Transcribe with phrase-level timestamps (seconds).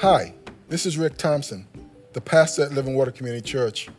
[0.00, 0.32] Hi,
[0.70, 1.66] this is Rick Thompson,
[2.14, 3.90] the pastor at Living Water Community Church.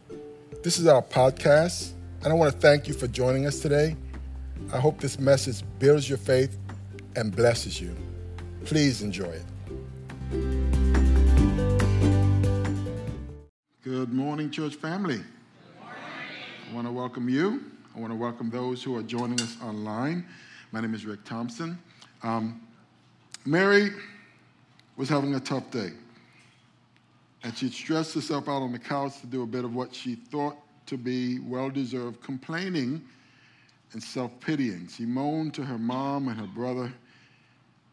[0.63, 1.91] This is our podcast,
[2.23, 3.95] and I want to thank you for joining us today.
[4.73, 6.57] I hope this message builds your faith
[7.15, 7.95] and blesses you.
[8.65, 9.45] Please enjoy it.
[13.83, 15.21] Good morning, church family.
[15.83, 17.61] I want to welcome you.
[17.95, 20.25] I want to welcome those who are joining us online.
[20.71, 21.77] My name is Rick Thompson.
[22.23, 22.59] Um,
[23.45, 23.91] Mary
[24.97, 25.91] was having a tough day.
[27.43, 30.15] And she'd stressed herself out on the couch to do a bit of what she
[30.15, 33.01] thought to be well deserved complaining
[33.93, 34.87] and self pitying.
[34.87, 36.91] She moaned to her mom and her brother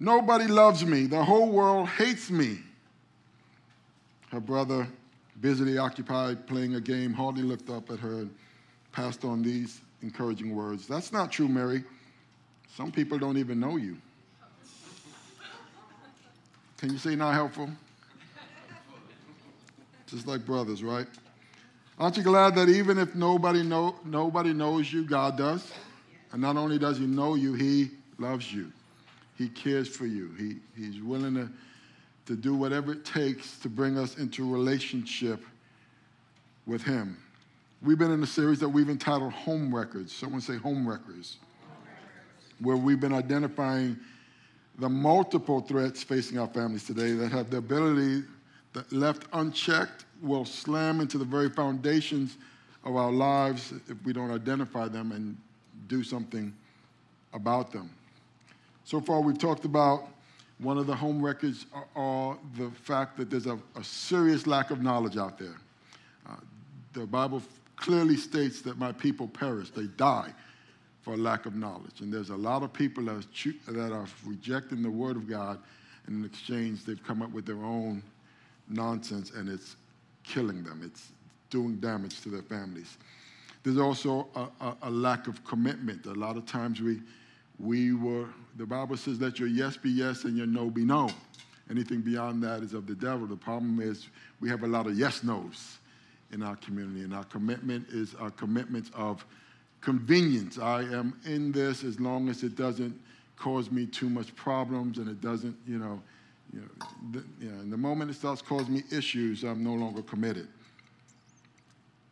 [0.01, 1.07] Nobody loves me.
[1.07, 2.59] The whole world hates me.
[4.31, 4.87] Her brother,
[5.41, 8.35] busily occupied playing a game, hardly looked up at her and
[8.93, 10.87] passed on these encouraging words.
[10.87, 11.83] That's not true, Mary.
[12.77, 13.97] Some people don't even know you.
[16.79, 17.69] Can you say not helpful?
[20.07, 21.07] Just like brothers, right?
[21.99, 25.73] Aren't you glad that even if nobody, know, nobody knows you, God does?
[26.33, 28.73] And not only does He know you, He loves you.
[29.37, 30.31] He cares for you.
[30.39, 31.51] He, he's willing to,
[32.27, 35.45] to do whatever it takes to bring us into relationship
[36.65, 37.19] with Him.
[37.83, 40.13] We've been in a series that we've entitled Home Wreckers.
[40.13, 41.37] Someone say Home Wreckers,
[42.61, 43.99] where we've been identifying
[44.79, 48.23] the multiple threats facing our families today that have the ability
[48.73, 52.37] that left unchecked will slam into the very foundations
[52.85, 55.37] of our lives if we don't identify them and
[55.89, 56.55] do something
[57.33, 57.91] about them.
[58.85, 60.09] So far, we've talked about
[60.59, 64.83] one of the home wreckers are the fact that there's a, a serious lack of
[64.83, 65.57] knowledge out there.
[66.29, 66.35] Uh,
[66.93, 67.43] the Bible
[67.77, 70.33] clearly states that my people perish, they die
[71.03, 72.01] for lack of knowledge.
[72.01, 73.25] And there's a lot of people that
[73.69, 75.59] are, that are rejecting the Word of God,
[76.07, 78.03] and in exchange, they've come up with their own
[78.69, 79.77] nonsense, and it's
[80.25, 80.83] killing them.
[80.85, 81.09] It's
[81.51, 82.99] doing damage to their families.
[83.63, 86.07] There's also a, a, a lack of commitment.
[86.07, 87.01] A lot of times we,
[87.59, 88.27] we were,
[88.57, 91.11] the Bible says, let your yes be yes and your no be no.
[91.71, 93.27] Anything beyond that is of the devil.
[93.27, 94.09] The problem is
[94.41, 95.79] we have a lot of yes nos
[96.33, 99.25] in our community, and our commitment is our commitment of
[99.81, 100.59] convenience.
[100.59, 102.99] I am in this as long as it doesn't
[103.37, 106.01] cause me too much problems and it doesn't, you know,
[106.53, 110.03] you know, the, you know, the moment it starts causing me issues, I'm no longer
[110.03, 110.49] committed.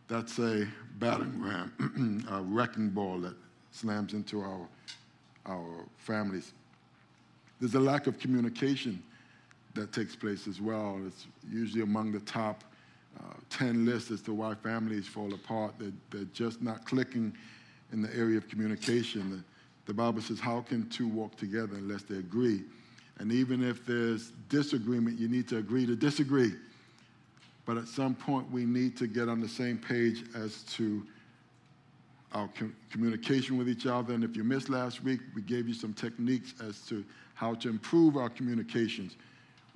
[0.08, 0.68] That's a
[0.98, 3.34] battering ram, a wrecking ball that
[3.72, 4.68] slams into our,
[5.46, 6.52] our families.
[7.60, 9.02] There's a lack of communication
[9.74, 11.00] that takes place as well.
[11.06, 12.62] It's usually among the top
[13.18, 15.74] uh, 10 lists as to why families fall apart.
[15.78, 17.34] They're, they're just not clicking
[17.92, 19.44] in the area of communication.
[19.86, 22.62] The, Bible says, How can two walk together unless they agree?
[23.18, 26.52] And even if there's disagreement, you need to agree to disagree.
[27.64, 31.04] But at some point, we need to get on the same page as to
[32.32, 34.12] our com- communication with each other.
[34.12, 37.04] And if you missed last week, we gave you some techniques as to
[37.34, 39.16] how to improve our communications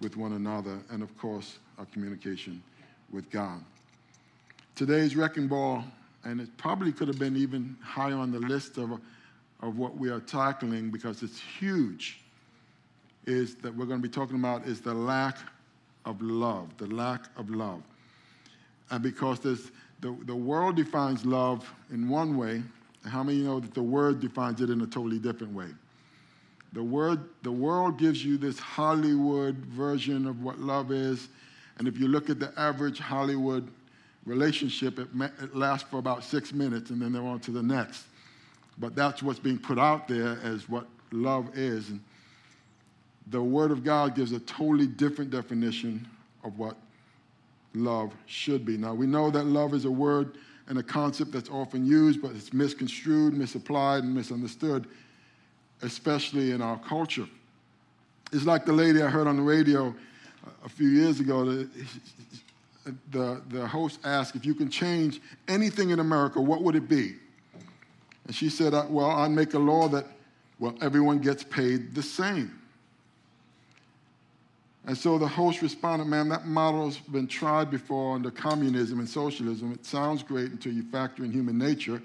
[0.01, 2.63] with one another and, of course, our communication
[3.11, 3.63] with God.
[4.75, 5.85] Today's wrecking ball
[6.25, 9.01] and it probably could have been even high on the list of,
[9.61, 12.21] of what we are tackling because it's huge,
[13.27, 15.39] is that we're going to be talking about is the lack
[16.05, 17.83] of love, the lack of love.
[18.91, 19.71] And because there's,
[20.01, 22.63] the, the world defines love in one way,
[23.09, 25.69] how many you know that the word defines it in a totally different way?
[26.73, 31.29] The, word, the world gives you this Hollywood version of what love is,
[31.79, 33.71] and if you look at the average Hollywood
[34.31, 35.09] relationship, it,
[35.43, 38.05] it lasts for about six minutes and then they're on to the next.
[38.79, 41.91] But that's what's being put out there as what love is.
[41.91, 42.01] And
[43.27, 46.09] the Word of God gives a totally different definition
[46.45, 46.77] of what
[47.75, 48.77] love should be.
[48.77, 50.37] Now, we know that love is a word
[50.69, 54.87] and a concept that's often used, but it's misconstrued, misapplied, and misunderstood,
[55.83, 57.27] especially in our culture.
[58.33, 59.95] It's like the lady I heard on the radio
[60.65, 61.67] a few years ago
[63.11, 67.15] the, the host asked, if you can change anything in America, what would it be?
[68.27, 70.07] And she said, uh, well, I'd make a law that,
[70.59, 72.57] well, everyone gets paid the same.
[74.87, 79.73] And so the host responded, man, that model's been tried before under communism and socialism.
[79.73, 82.01] It sounds great until you factor in human nature.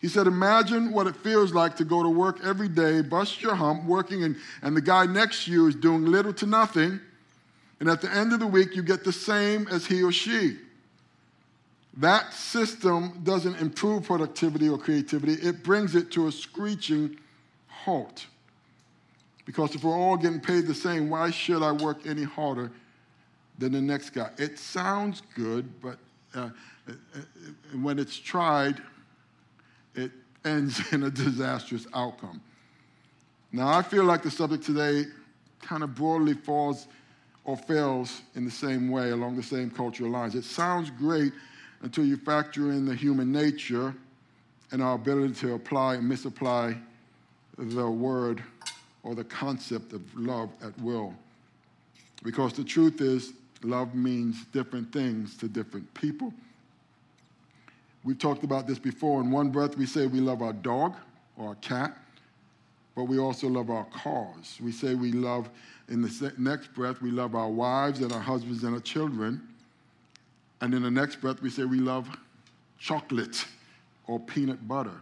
[0.00, 3.54] He said, imagine what it feels like to go to work every day, bust your
[3.54, 6.98] hump, working, and, and the guy next to you is doing little to nothing
[7.82, 10.56] and at the end of the week, you get the same as he or she.
[11.96, 17.18] That system doesn't improve productivity or creativity, it brings it to a screeching
[17.66, 18.26] halt.
[19.46, 22.70] Because if we're all getting paid the same, why should I work any harder
[23.58, 24.30] than the next guy.
[24.38, 25.98] It sounds good, but
[26.36, 26.50] uh,
[26.88, 27.20] uh, uh,
[27.80, 28.80] when it's tried,
[29.96, 30.12] it
[30.44, 32.40] ends in a disastrous outcome.
[33.50, 35.06] Now, I feel like the subject today
[35.60, 36.86] kind of broadly falls
[37.44, 40.34] or fails in the same way along the same cultural lines.
[40.34, 41.32] It sounds great
[41.82, 43.94] until you factor in the human nature
[44.70, 46.76] and our ability to apply and misapply
[47.58, 48.42] the word
[49.02, 51.14] or the concept of love at will.
[52.22, 56.32] Because the truth is, love means different things to different people.
[58.04, 59.20] We've talked about this before.
[59.20, 60.94] In one breath, we say we love our dog
[61.36, 61.96] or our cat,
[62.96, 64.58] but we also love our cars.
[64.60, 65.48] We say we love,
[65.88, 69.40] in the next breath, we love our wives and our husbands and our children.
[70.60, 72.08] And in the next breath, we say we love
[72.78, 73.44] chocolate
[74.06, 75.00] or peanut butter.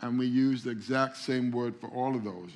[0.00, 2.50] And we use the exact same word for all of those.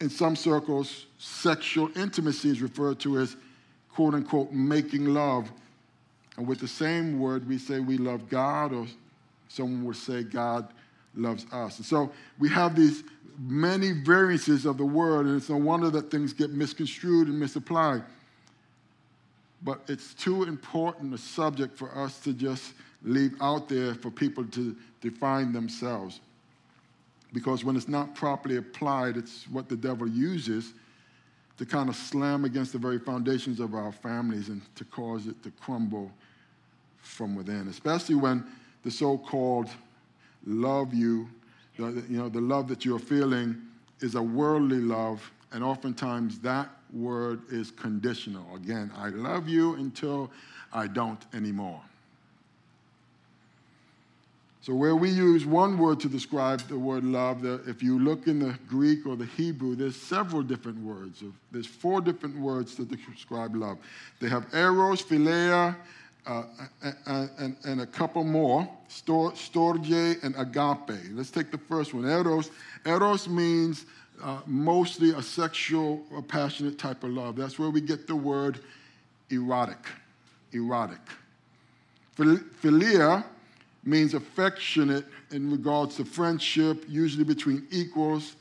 [0.00, 3.36] In some circles, sexual intimacy is referred to as
[3.94, 5.50] quote unquote making love
[6.36, 8.86] and with the same word, we say we love God, or
[9.48, 10.68] someone would say God
[11.14, 11.78] loves us.
[11.78, 13.04] And so we have these
[13.38, 18.02] many variances of the word, and it's no wonder that things get misconstrued and misapplied.
[19.62, 24.44] But it's too important a subject for us to just leave out there for people
[24.44, 26.20] to define themselves.
[27.32, 30.74] Because when it's not properly applied, it's what the devil uses
[31.58, 35.42] to kind of slam against the very foundations of our families and to cause it
[35.42, 36.10] to crumble
[36.98, 38.44] from within, especially when
[38.84, 39.68] the so-called
[40.46, 41.28] love you,
[41.78, 43.56] the, you know, the love that you're feeling
[44.00, 48.54] is a worldly love, and oftentimes that word is conditional.
[48.54, 50.30] Again, I love you until
[50.72, 51.80] I don't anymore.
[54.62, 58.38] So, where we use one word to describe the word love, if you look in
[58.38, 61.24] the Greek or the Hebrew, there's several different words.
[61.50, 63.78] There's four different words to describe love.
[64.20, 65.74] They have eros, philia,
[66.26, 66.44] uh,
[67.06, 71.00] and, and, a couple more, storge and agape.
[71.12, 72.50] Let's take the first one, eros.
[72.86, 73.86] Eros means
[74.22, 77.36] uh, mostly a sexual or passionate type of love.
[77.36, 78.60] That's where we get the word
[79.30, 79.84] erotic,
[80.52, 81.00] erotic.
[82.16, 83.24] Philia
[83.84, 88.36] means affectionate in regards to friendship, usually between equals.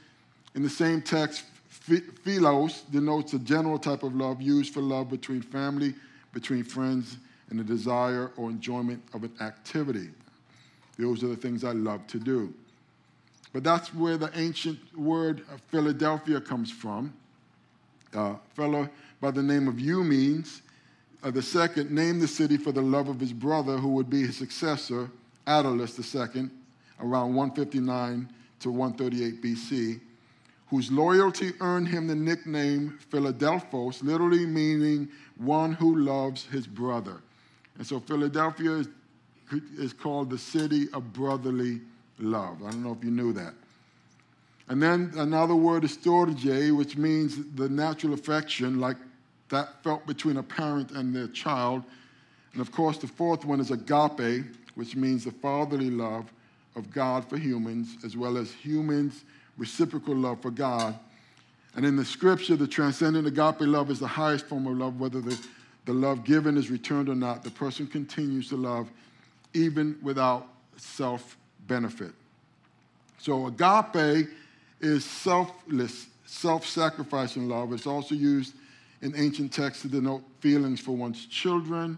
[0.53, 5.41] In the same text, philos denotes a general type of love used for love between
[5.41, 5.95] family,
[6.33, 7.17] between friends,
[7.51, 10.09] and the desire or enjoyment of an activity.
[10.97, 12.53] Those are the things I love to do.
[13.53, 17.13] But that's where the ancient word Philadelphia comes from.
[18.13, 18.89] A fellow
[19.19, 20.61] by the name of Eumenes,
[21.23, 24.21] uh, the second, named the city for the love of his brother, who would be
[24.25, 25.11] his successor,
[25.45, 26.49] Attalus II,
[27.01, 28.29] around 159
[28.61, 29.99] to 138 BC,
[30.67, 37.21] whose loyalty earned him the nickname Philadelphos, literally meaning one who loves his brother.
[37.77, 38.87] And so Philadelphia is,
[39.77, 41.81] is called the city of brotherly
[42.19, 42.63] love.
[42.63, 43.53] I don't know if you knew that.
[44.69, 48.97] And then another word is storge, which means the natural affection, like
[49.49, 51.83] that felt between a parent and their child.
[52.53, 54.45] And of course, the fourth one is agape,
[54.75, 56.31] which means the fatherly love
[56.75, 59.25] of God for humans, as well as humans'
[59.57, 60.97] reciprocal love for God.
[61.75, 65.21] And in the scripture, the transcendent agape love is the highest form of love, whether
[65.21, 65.37] the
[65.85, 68.89] the love given is returned or not, the person continues to love
[69.53, 70.47] even without
[70.77, 72.13] self benefit.
[73.17, 74.27] So, agape
[74.79, 77.73] is selfless, self sacrificing love.
[77.73, 78.55] It's also used
[79.01, 81.97] in ancient texts to denote feelings for one's children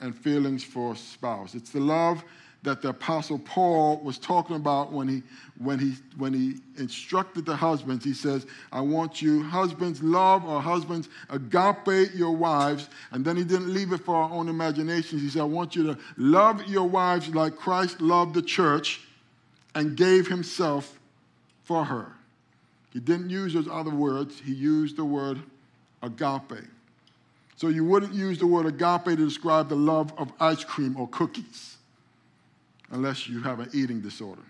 [0.00, 1.54] and feelings for spouse.
[1.54, 2.24] It's the love
[2.62, 5.22] that the apostle paul was talking about when he
[5.58, 8.04] when he when he instructed the husbands.
[8.04, 12.88] He says i want you husbands love or husbands agape your wives.
[13.10, 15.22] And then he didn't leave it for our own imaginations.
[15.22, 19.00] He said i want you to love your wives like christ loved the church
[19.74, 20.98] and gave himself
[21.64, 22.12] for her.
[22.92, 24.40] He didn't use those other words.
[24.44, 25.40] He used the word
[26.02, 26.64] agape.
[27.56, 31.08] So you wouldn't use the word agape to describe the love of ice cream or
[31.08, 31.71] cookies
[32.92, 34.42] unless you have an eating disorder.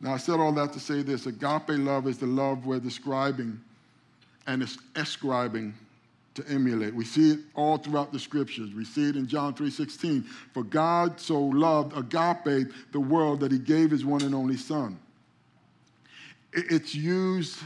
[0.00, 3.60] Now, I said all that to say this agape love is the love we're describing
[4.46, 5.74] and it's ascribing
[6.34, 6.94] to emulate.
[6.94, 8.74] We see it all throughout the scriptures.
[8.74, 10.24] We see it in John 3:16.
[10.52, 14.98] For God so loved agape the world that he gave his one and only son.
[16.52, 17.58] It's used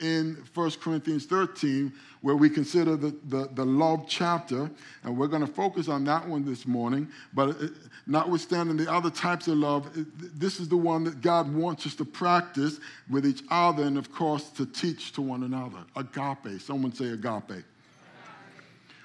[0.00, 4.70] in 1 Corinthians 13, where we consider the, the, the love chapter,
[5.04, 7.08] and we're going to focus on that one this morning.
[7.32, 7.68] But uh,
[8.06, 12.04] notwithstanding the other types of love, this is the one that God wants us to
[12.04, 15.84] practice with each other, and of course, to teach to one another.
[15.94, 16.60] Agape.
[16.60, 17.64] Someone say agape.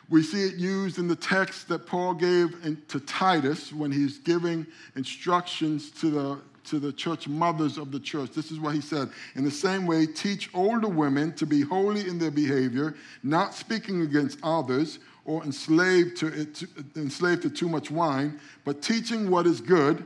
[0.09, 4.17] We see it used in the text that Paul gave in, to Titus when he's
[4.17, 4.67] giving
[4.97, 8.31] instructions to the, to the church mothers of the church.
[8.31, 9.09] This is what he said.
[9.35, 14.01] In the same way, teach older women to be holy in their behavior, not speaking
[14.01, 16.63] against others or enslaved to, it,
[16.95, 20.05] enslaved to too much wine, but teaching what is good.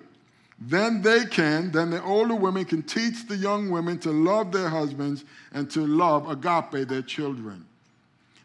[0.60, 4.70] Then they can, then the older women can teach the young women to love their
[4.70, 7.66] husbands and to love agape their children.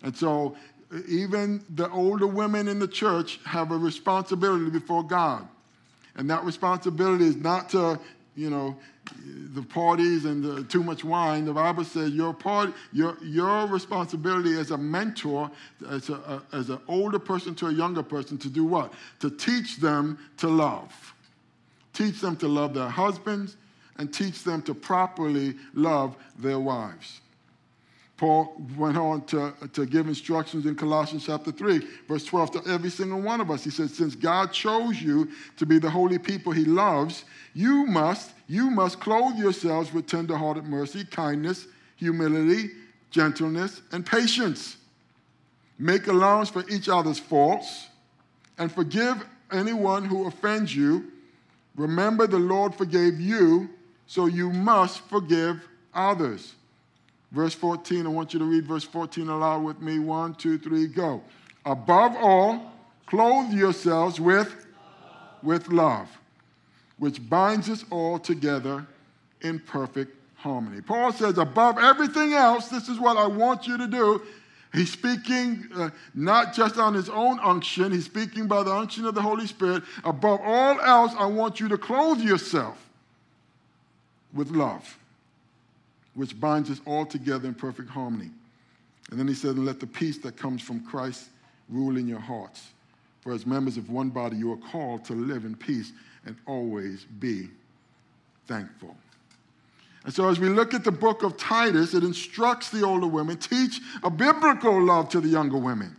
[0.02, 0.56] And so
[1.08, 5.46] even the older women in the church have a responsibility before God.
[6.20, 7.98] And that responsibility is not to,
[8.36, 8.76] you know,
[9.54, 11.46] the parties and the, too much wine.
[11.46, 15.50] The Bible says your part, your, your responsibility as a mentor,
[15.88, 18.92] as, a, as an older person to a younger person, to do what?
[19.20, 21.14] To teach them to love.
[21.94, 23.56] Teach them to love their husbands
[23.96, 27.22] and teach them to properly love their wives.
[28.20, 32.90] Paul went on to, to give instructions in Colossians chapter 3, verse 12 to every
[32.90, 33.64] single one of us.
[33.64, 37.24] He said, Since God chose you to be the holy people he loves,
[37.54, 42.72] you must, you must clothe yourselves with tenderhearted mercy, kindness, humility,
[43.10, 44.76] gentleness, and patience.
[45.78, 47.86] Make allowance for each other's faults
[48.58, 51.10] and forgive anyone who offends you.
[51.74, 53.70] Remember, the Lord forgave you,
[54.06, 56.54] so you must forgive others.
[57.32, 59.98] Verse 14, I want you to read verse 14 aloud with me.
[59.98, 61.22] One, two, three, go.
[61.64, 62.72] Above all,
[63.06, 64.66] clothe yourselves with,
[65.42, 66.08] with love,
[66.98, 68.84] which binds us all together
[69.42, 70.80] in perfect harmony.
[70.80, 74.22] Paul says, above everything else, this is what I want you to do.
[74.72, 79.14] He's speaking uh, not just on his own unction, he's speaking by the unction of
[79.14, 79.82] the Holy Spirit.
[80.04, 82.88] Above all else, I want you to clothe yourself
[84.32, 84.99] with love
[86.20, 88.28] which binds us all together in perfect harmony.
[89.10, 91.30] And then he said, and let the peace that comes from Christ
[91.70, 92.68] rule in your hearts.
[93.22, 95.92] For as members of one body, you are called to live in peace
[96.26, 97.48] and always be
[98.46, 98.94] thankful.
[100.04, 103.38] And so, as we look at the book of Titus, it instructs the older women
[103.38, 105.96] teach a biblical love to the younger women,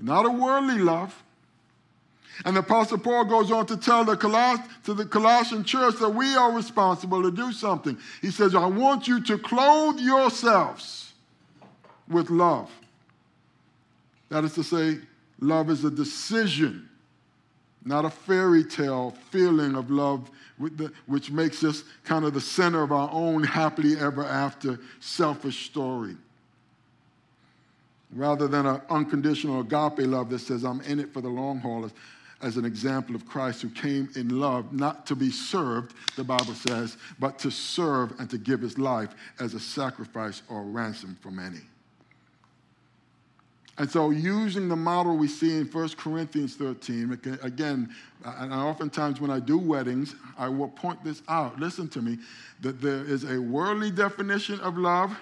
[0.00, 1.14] not a worldly love,
[2.44, 6.10] and the Apostle Paul goes on to tell the Coloss- to the Colossian church that
[6.10, 7.96] we are responsible to do something.
[8.20, 11.12] He says, I want you to clothe yourselves
[12.08, 12.70] with love.
[14.28, 14.98] That is to say,
[15.40, 16.88] love is a decision,
[17.84, 20.30] not a fairy tale feeling of love
[21.06, 26.16] which makes us kind of the center of our own happily ever after selfish story.
[28.12, 31.84] Rather than an unconditional agape love that says, I'm in it for the long haul
[32.42, 36.54] as an example of Christ who came in love, not to be served, the Bible
[36.54, 41.30] says, but to serve and to give his life as a sacrifice or ransom for
[41.30, 41.60] many.
[43.78, 49.30] And so, using the model we see in 1 Corinthians 13, again, and oftentimes when
[49.30, 51.60] I do weddings, I will point this out.
[51.60, 52.18] Listen to me
[52.62, 55.18] that there is a worldly definition of love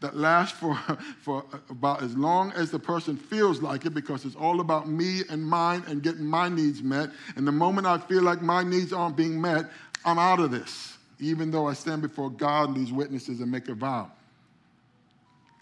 [0.00, 0.74] that lasts for,
[1.22, 5.22] for about as long as the person feels like it because it's all about me
[5.30, 7.10] and mine and getting my needs met.
[7.36, 9.66] And the moment I feel like my needs aren't being met,
[10.04, 13.68] I'm out of this, even though I stand before God and these witnesses and make
[13.68, 14.10] a vow.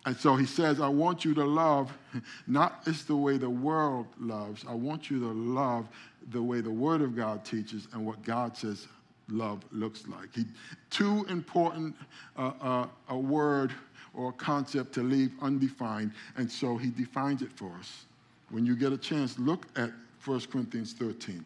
[0.07, 1.91] And so he says, I want you to love
[2.47, 4.65] not as the way the world loves.
[4.69, 5.89] I want you to love
[6.31, 8.87] the way the Word of God teaches and what God says
[9.29, 10.35] love looks like.
[10.35, 10.45] He,
[10.91, 11.97] too important
[12.37, 13.73] uh, uh, a word
[14.17, 18.05] or a concept to leave undefined, and so he defines it for us.
[18.51, 19.91] When you get a chance, look at
[20.25, 21.45] 1 Corinthians 13,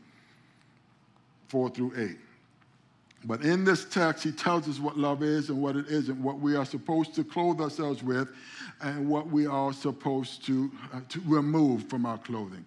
[1.49, 2.17] 4 through 8.
[3.25, 6.39] But in this text, he tells us what love is and what it isn't, what
[6.39, 8.31] we are supposed to clothe ourselves with,
[8.81, 12.65] and what we are supposed to, uh, to remove from our clothing.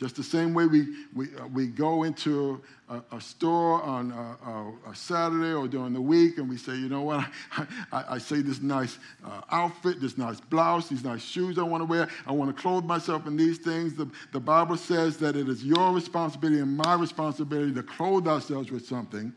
[0.00, 4.48] Just the same way we, we, uh, we go into a, a store on a,
[4.48, 8.04] a, a, Saturday or during the week and we say, you know what, I, I,
[8.14, 11.84] I say this nice uh, outfit, this nice blouse, these nice shoes I want to
[11.84, 13.92] wear, I want to clothe myself in these things.
[13.92, 18.70] The, the Bible says that it is your responsibility and my responsibility to clothe ourselves
[18.70, 19.34] with something.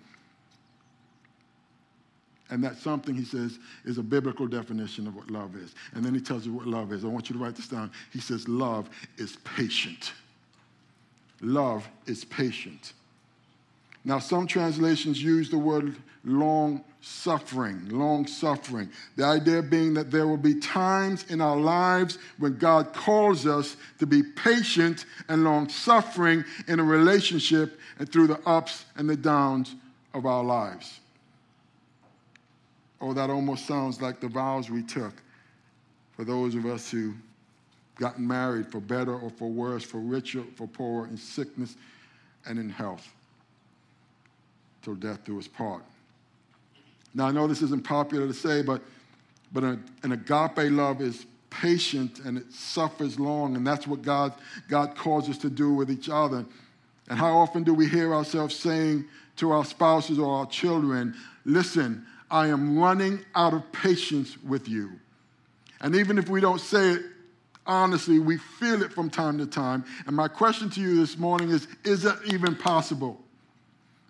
[2.49, 5.75] And that something, he says, is a biblical definition of what love is.
[5.93, 7.03] And then he tells you what love is.
[7.03, 7.91] I want you to write this down.
[8.13, 10.13] He says, love is patient.
[11.43, 12.93] Love is patient.
[14.05, 18.89] Now, some translations use the word long suffering, long suffering.
[19.17, 23.75] The idea being that there will be times in our lives when God calls us
[23.99, 29.17] to be patient and long suffering in a relationship and through the ups and the
[29.17, 29.75] downs
[30.13, 31.01] of our lives.
[33.01, 35.13] Oh, that almost sounds like the vows we took
[36.15, 37.13] for those of us who
[37.95, 41.75] gotten married for better or for worse, for richer, for poorer, in sickness
[42.45, 43.07] and in health,
[44.81, 45.83] till death do us part.
[47.13, 48.81] Now, I know this isn't popular to say, but,
[49.51, 54.33] but an, an agape love is patient and it suffers long, and that's what God,
[54.67, 56.45] God calls us to do with each other.
[57.09, 62.05] And how often do we hear ourselves saying to our spouses or our children, Listen,
[62.31, 64.91] I am running out of patience with you.
[65.81, 67.01] And even if we don't say it
[67.65, 69.85] honestly, we feel it from time to time.
[70.05, 73.19] And my question to you this morning is Is that even possible?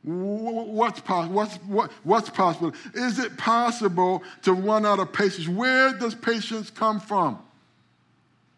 [0.04, 1.34] What's, possible?
[1.34, 2.74] What's, what, what's possible?
[2.94, 5.48] Is it possible to run out of patience?
[5.48, 7.40] Where does patience come from?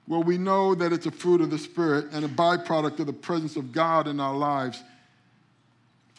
[0.07, 3.13] Well, we know that it's a fruit of the Spirit and a byproduct of the
[3.13, 4.83] presence of God in our lives.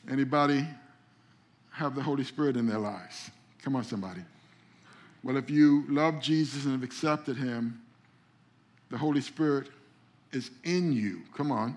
[0.08, 0.66] Anybody
[1.72, 3.30] have the Holy Spirit in their lives?
[3.62, 4.22] Come on, somebody.
[5.24, 7.80] Well, if you love Jesus and have accepted him,
[8.90, 9.68] the Holy Spirit
[10.32, 11.22] is in you.
[11.36, 11.76] Come on.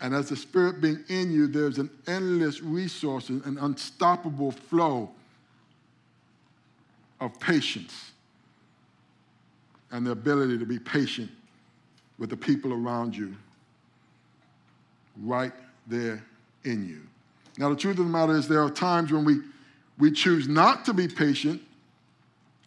[0.00, 5.10] And as the Spirit being in you, there's an endless resource, and an unstoppable flow
[7.20, 8.12] of patience
[9.90, 11.30] and the ability to be patient
[12.18, 13.34] with the people around you
[15.22, 15.52] right
[15.86, 16.22] there
[16.64, 17.02] in you.
[17.58, 19.40] Now, the truth of the matter is, there are times when we,
[19.98, 21.60] we choose not to be patient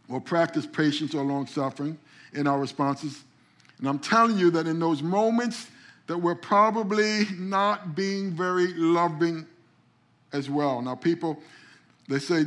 [0.10, 1.98] or practice patience or long suffering
[2.34, 3.24] in our responses.
[3.84, 5.68] And I'm telling you that in those moments,
[6.08, 9.46] that we're probably not being very loving
[10.32, 10.82] as well.
[10.82, 11.38] Now, people,
[12.08, 12.46] they say,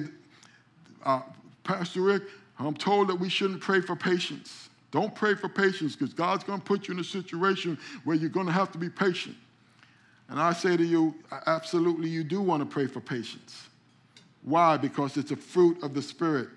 [1.05, 1.21] uh,
[1.63, 2.23] Pastor Rick,
[2.59, 4.71] I'm told that we shouldn't pray for patience.
[4.93, 8.31] Don't pray for patience because God's going to put you in a situation where you're
[8.31, 9.37] going to have to be patient.
[10.31, 11.15] And I say to you,
[11.45, 13.69] absolutely, you do want to pray for patience.
[14.41, 14.79] Why?
[14.79, 16.49] Because it's a fruit of the Spirit.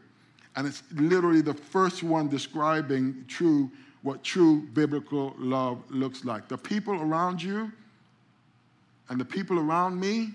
[0.56, 3.70] And it's literally the first one describing true
[4.02, 6.48] what true biblical love looks like.
[6.48, 7.72] The people around you
[9.10, 10.30] and the people around me,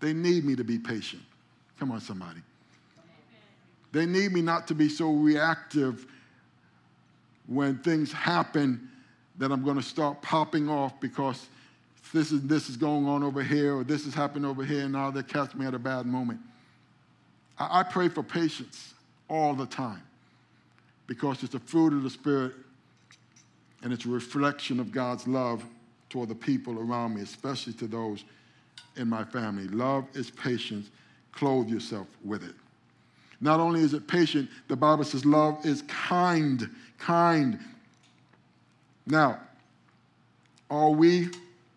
[0.00, 1.22] they need me to be patient.
[1.78, 2.40] Come on, somebody.
[3.92, 6.06] They need me not to be so reactive
[7.46, 8.88] when things happen
[9.38, 11.48] that I'm going to start popping off because
[12.12, 14.92] this is, this is going on over here or this is happening over here and
[14.92, 16.40] now they catch me at a bad moment.
[17.58, 18.94] I, I pray for patience
[19.28, 20.02] all the time
[21.06, 22.52] because it's a fruit of the Spirit
[23.82, 25.64] and it's a reflection of God's love
[26.08, 28.24] toward the people around me, especially to those
[28.96, 29.68] in my family.
[29.68, 30.90] Love is patience.
[31.32, 32.54] Clothe yourself with it.
[33.40, 36.68] Not only is it patient, the Bible says love is kind.
[36.98, 37.58] Kind.
[39.06, 39.40] Now,
[40.70, 41.28] are we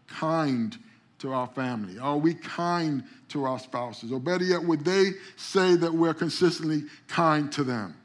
[0.07, 0.77] kind
[1.19, 1.97] to our family?
[1.99, 4.11] Are we kind to our spouses?
[4.11, 7.95] Or better yet, would they say that we're consistently kind to them?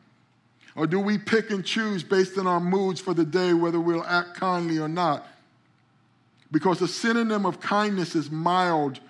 [0.78, 4.04] Or do we pick and choose based on our moods for the day whether we'll
[4.04, 5.26] act kindly or not?
[6.52, 9.00] Because the synonym of kindness is mild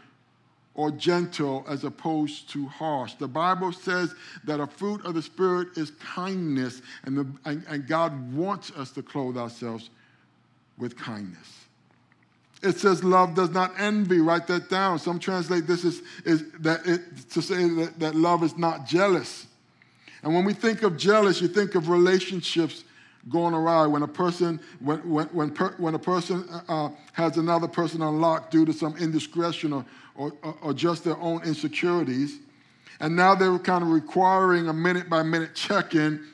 [0.72, 3.12] or gentle as opposed to harsh.
[3.14, 7.86] The Bible says that a fruit of the Spirit is kindness, and, the, and, and
[7.86, 9.90] God wants us to clothe ourselves
[10.78, 11.66] with kindness.
[12.62, 14.20] It says love does not envy.
[14.20, 15.00] Write that down.
[15.00, 19.47] Some translate this as, is that it, to say that, that love is not jealous.
[20.22, 22.84] And when we think of jealous, you think of relationships
[23.28, 23.86] going awry.
[23.86, 28.50] When a person, when, when, when, per, when a person uh, has another person unlocked
[28.50, 32.38] due to some indiscretion or, or, or just their own insecurities,
[33.00, 36.24] and now they're kind of requiring a minute by minute check in,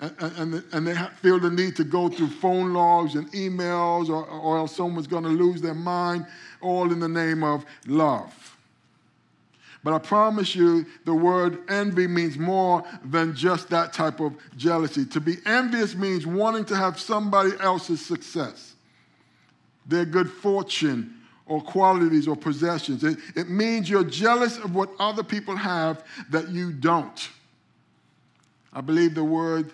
[0.00, 4.24] and, and, and, they feel the need to go through phone logs and emails, or,
[4.26, 6.26] or else someone's going to lose their mind,
[6.60, 8.41] all in the name of love.
[9.84, 15.04] But I promise you, the word envy means more than just that type of jealousy.
[15.06, 18.74] To be envious means wanting to have somebody else's success,
[19.86, 21.14] their good fortune,
[21.46, 23.02] or qualities or possessions.
[23.02, 27.28] It, it means you're jealous of what other people have that you don't.
[28.72, 29.70] I believe the word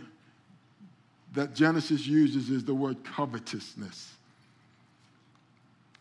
[1.34, 4.12] that Genesis uses is the word covetousness.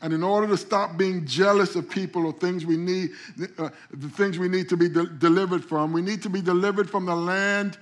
[0.02, 3.12] And in order to stop being jealous of people or things we need,
[3.58, 6.90] uh, the things we need to be de- delivered from, we need to be delivered
[6.90, 7.78] from the land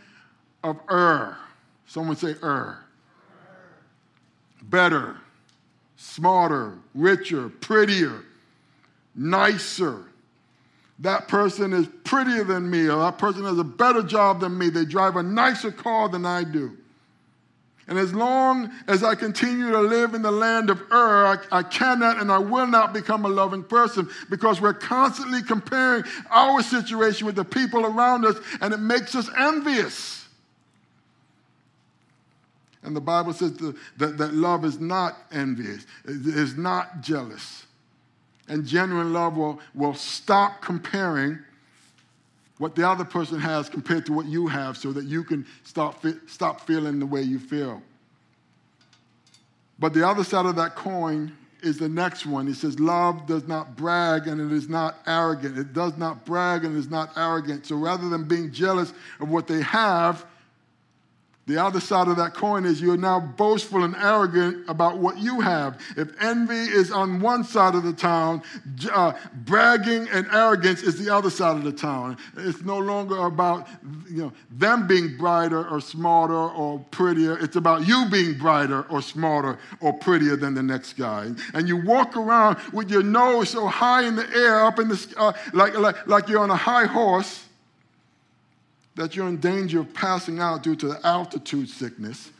[0.64, 1.38] of Ur.
[1.88, 2.78] Someone say Ur.
[4.64, 5.18] Better,
[5.98, 8.24] smarter, richer, prettier,
[9.14, 10.06] nicer.
[11.00, 14.70] That person is prettier than me, or that person has a better job than me.
[14.70, 16.78] They drive a nicer car than I do.
[17.88, 21.64] And as long as I continue to live in the land of Ur, I, I,
[21.64, 27.28] cannot and I will not become a loving person because we're constantly comparing our situation
[27.28, 30.28] with the people around us and it makes us envious.
[32.82, 33.54] And the Bible says
[33.98, 37.66] that, that love is not envious, is not jealous.
[38.48, 41.40] And genuine love will, will stop comparing
[42.58, 46.04] what the other person has compared to what you have so that you can stop,
[46.28, 47.82] stop feeling the way you feel.
[49.78, 52.48] But the other side of that coin is the next one.
[52.48, 55.58] It says, Love does not brag and it is not arrogant.
[55.58, 57.66] It does not brag and is not arrogant.
[57.66, 60.26] So rather than being jealous of what they have,
[61.48, 65.42] the other side of that coin is you're now boastful and arrogant about what you
[65.42, 65.80] have.
[65.96, 68.42] If envy is on one side of the town,
[68.92, 69.14] uh,
[69.46, 72.18] bragging and arrogance is the other side of the town.
[72.36, 73.68] It's no longer about
[74.10, 77.38] you know, them being brighter or smarter or prettier.
[77.38, 81.32] It's about you being brighter or smarter or prettier than the next guy.
[81.54, 85.14] And you walk around with your nose so high in the air, up in the
[85.18, 87.45] uh, like, like, like you're on a high horse
[88.96, 92.32] that you're in danger of passing out due to altitude sickness,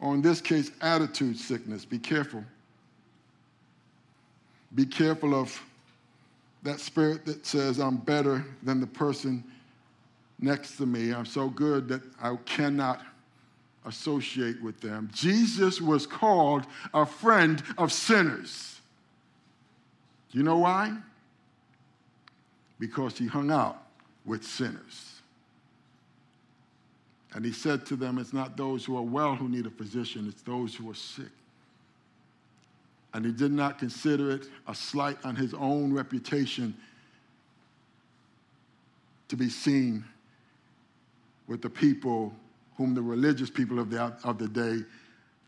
[0.00, 1.84] or in this case, attitude sickness.
[1.84, 2.44] Be careful.
[4.74, 5.60] Be careful of
[6.62, 9.42] that spirit that says, I'm better than the person
[10.38, 11.12] next to me.
[11.12, 13.02] I'm so good that I cannot
[13.86, 15.10] associate with them.
[15.12, 18.80] Jesus was called a friend of sinners.
[20.30, 20.96] Do you know why?
[22.78, 23.82] Because he hung out
[24.24, 25.20] with sinners.
[27.34, 30.28] And he said to them, It's not those who are well who need a physician,
[30.28, 31.30] it's those who are sick.
[33.14, 36.76] And he did not consider it a slight on his own reputation
[39.28, 40.04] to be seen
[41.46, 42.32] with the people
[42.76, 44.84] whom the religious people of the, of the day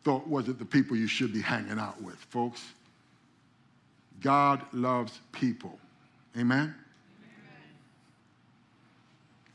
[0.02, 2.64] thought wasn't the people you should be hanging out with, folks.
[4.20, 5.78] God loves people.
[6.36, 6.74] Amen?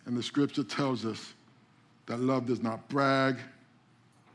[0.05, 1.33] And the scripture tells us
[2.05, 3.37] that love does not brag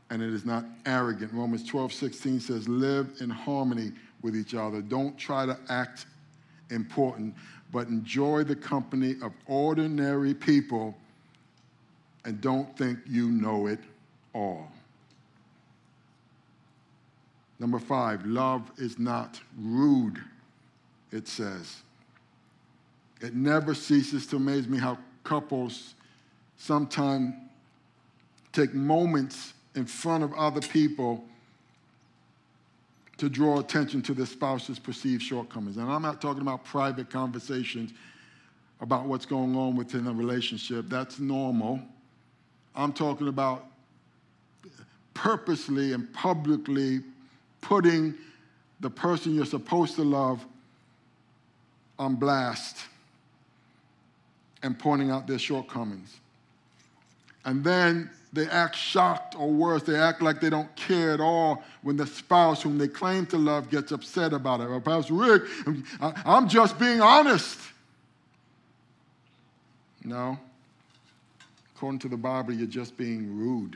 [0.09, 1.31] and it is not arrogant.
[1.33, 4.81] Romans 12, 16 says, Live in harmony with each other.
[4.81, 6.05] Don't try to act
[6.69, 7.33] important,
[7.71, 10.95] but enjoy the company of ordinary people
[12.25, 13.79] and don't think you know it
[14.33, 14.67] all.
[17.59, 20.21] Number five, love is not rude,
[21.11, 21.83] it says.
[23.21, 25.95] It never ceases to amaze me how couples
[26.57, 27.33] sometimes
[28.51, 31.23] take moments in front of other people
[33.17, 35.77] to draw attention to the spouse's perceived shortcomings.
[35.77, 37.91] And I'm not talking about private conversations
[38.79, 40.85] about what's going on within a relationship.
[40.89, 41.79] That's normal.
[42.75, 43.65] I'm talking about
[45.13, 47.01] purposely and publicly
[47.61, 48.15] putting
[48.79, 50.43] the person you're supposed to love
[51.99, 52.77] on blast
[54.63, 56.19] and pointing out their shortcomings.
[57.45, 61.63] And then they act shocked or worse, they act like they don't care at all
[61.81, 64.67] when the spouse whom they claim to love gets upset about it.
[64.67, 65.43] Or Pastor Rick,
[65.99, 67.59] I'm just being honest.
[70.03, 70.37] No.
[71.75, 73.75] According to the Bible, you're just being rude.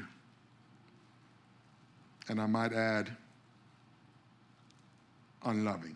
[2.30, 3.12] And I might add,
[5.44, 5.96] unloving.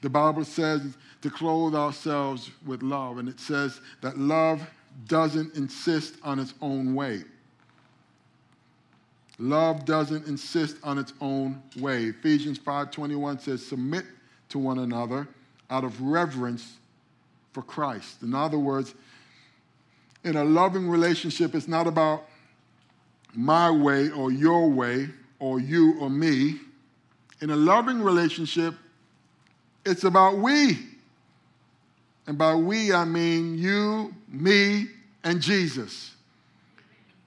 [0.00, 4.62] The Bible says to clothe ourselves with love, and it says that love
[5.06, 7.24] doesn't insist on its own way.
[9.38, 12.06] Love doesn't insist on its own way.
[12.06, 14.04] Ephesians 5:21 says submit
[14.50, 15.28] to one another
[15.70, 16.76] out of reverence
[17.52, 18.22] for Christ.
[18.22, 18.94] In other words,
[20.24, 22.26] in a loving relationship, it's not about
[23.34, 25.08] my way or your way
[25.38, 26.60] or you or me.
[27.40, 28.74] In a loving relationship,
[29.90, 30.78] it's about we.
[32.26, 34.86] And by we, I mean you, me,
[35.24, 36.14] and Jesus.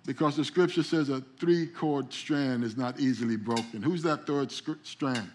[0.06, 3.82] Because the scripture says a three chord strand is not easily broken.
[3.82, 5.30] Who's that third strand?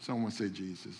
[0.00, 0.96] Someone say Jesus.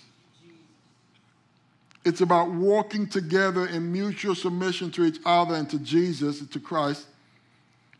[2.04, 7.06] It's about walking together in mutual submission to each other and to Jesus, to Christ,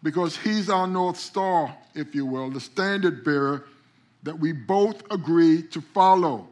[0.03, 3.65] because He's our North Star, if you will, the standard bearer
[4.23, 6.47] that we both agree to follow.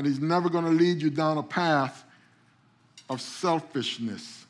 [0.00, 2.04] And he's never going to lead you down a path
[3.10, 4.46] of selfishness.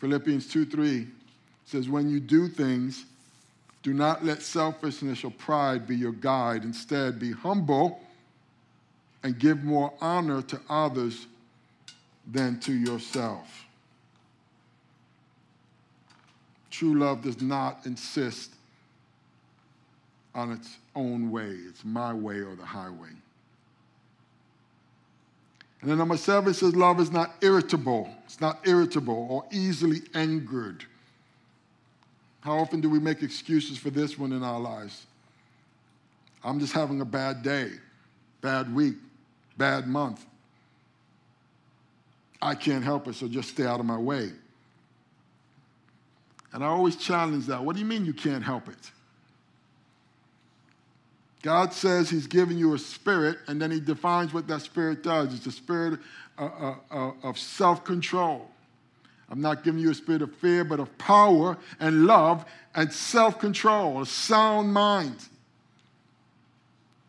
[0.00, 1.06] Philippians 2 3
[1.64, 3.04] says, When you do things,
[3.84, 6.64] do not let selfishness or pride be your guide.
[6.64, 8.00] Instead, be humble
[9.22, 11.28] and give more honor to others
[12.26, 13.64] than to yourself.
[16.72, 18.54] True love does not insist
[20.34, 21.50] on its own way.
[21.68, 23.10] It's my way or the highway.
[25.80, 28.08] And then number seven says love is not irritable.
[28.24, 30.84] It's not irritable or easily angered.
[32.40, 35.06] How often do we make excuses for this one in our lives?
[36.42, 37.70] I'm just having a bad day,
[38.40, 38.94] bad week,
[39.56, 40.24] bad month.
[42.42, 44.30] I can't help it, so just stay out of my way.
[46.52, 47.62] And I always challenge that.
[47.62, 48.90] What do you mean you can't help it?
[51.42, 55.34] God says He's given you a spirit, and then He defines what that spirit does.
[55.34, 56.00] It's a spirit
[56.38, 58.50] uh, uh, uh, of self control.
[59.30, 63.38] I'm not giving you a spirit of fear, but of power and love and self
[63.38, 65.16] control, a sound mind.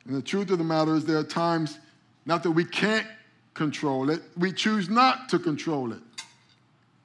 [0.05, 1.79] And the truth of the matter is, there are times,
[2.25, 3.07] not that we can't
[3.53, 6.01] control it, we choose not to control it.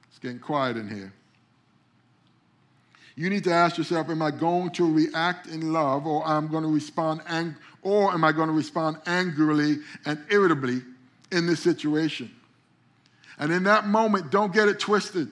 [0.09, 1.13] It's getting quiet in here.
[3.17, 6.63] You need to ask yourself, am I going to react in love or I'm going
[6.63, 10.83] to respond ang- or am I going to respond angrily and irritably
[11.31, 12.31] in this situation?
[13.39, 15.31] And in that moment, don't get it twisted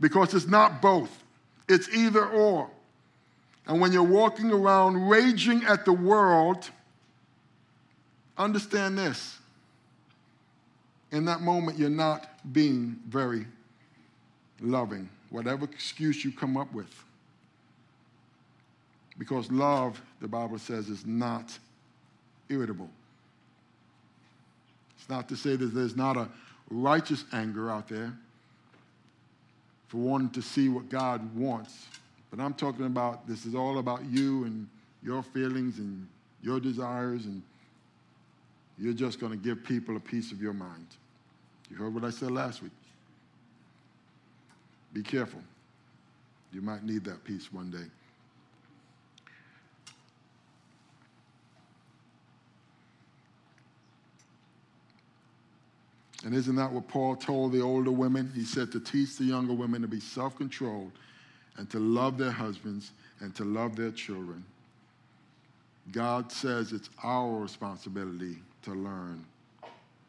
[0.00, 1.24] because it's not both.
[1.68, 2.70] It's either or.
[3.66, 6.70] And when you're walking around raging at the world,
[8.38, 9.36] understand this.
[11.10, 13.46] In that moment, you're not being very
[14.60, 17.04] loving whatever excuse you come up with.
[19.18, 21.58] Because love, the Bible says, is not
[22.48, 22.88] irritable.
[24.98, 26.28] It's not to say that there's not a
[26.70, 28.12] righteous anger out there
[29.88, 31.86] for wanting to see what God wants.
[32.30, 34.68] But I'm talking about this is all about you and
[35.02, 36.06] your feelings and
[36.42, 37.42] your desires, and
[38.78, 40.86] you're just going to give people a piece of your mind.
[41.70, 42.72] You heard what I said last week.
[44.92, 45.40] Be careful.
[46.52, 47.86] You might need that peace one day.
[56.24, 58.30] And isn't that what Paul told the older women?
[58.34, 60.92] He said to teach the younger women to be self controlled
[61.56, 64.44] and to love their husbands and to love their children.
[65.90, 69.24] God says it's our responsibility to learn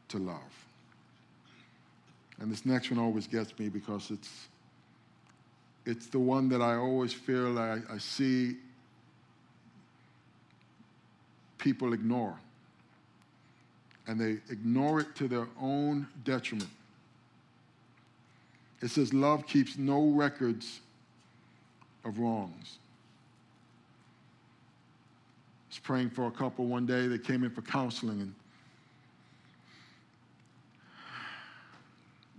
[0.09, 0.37] to love.
[2.39, 4.47] And this next one always gets me because it's
[5.85, 8.55] it's the one that I always feel like I see
[11.57, 12.35] people ignore.
[14.07, 16.69] And they ignore it to their own detriment.
[18.81, 20.81] It says, Love keeps no records
[22.03, 22.77] of wrongs.
[25.67, 27.07] I was praying for a couple one day.
[27.07, 28.35] They came in for counseling and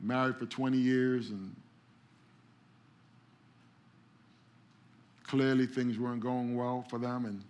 [0.02, 1.56] married for 20 years and
[5.34, 7.24] clearly things weren't going well for them.
[7.24, 7.42] And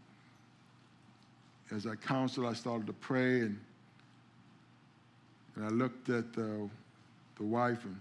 [1.71, 3.61] as I counseled, I started to pray, and,
[5.55, 6.67] and I looked at the,
[7.37, 8.01] the wife, and,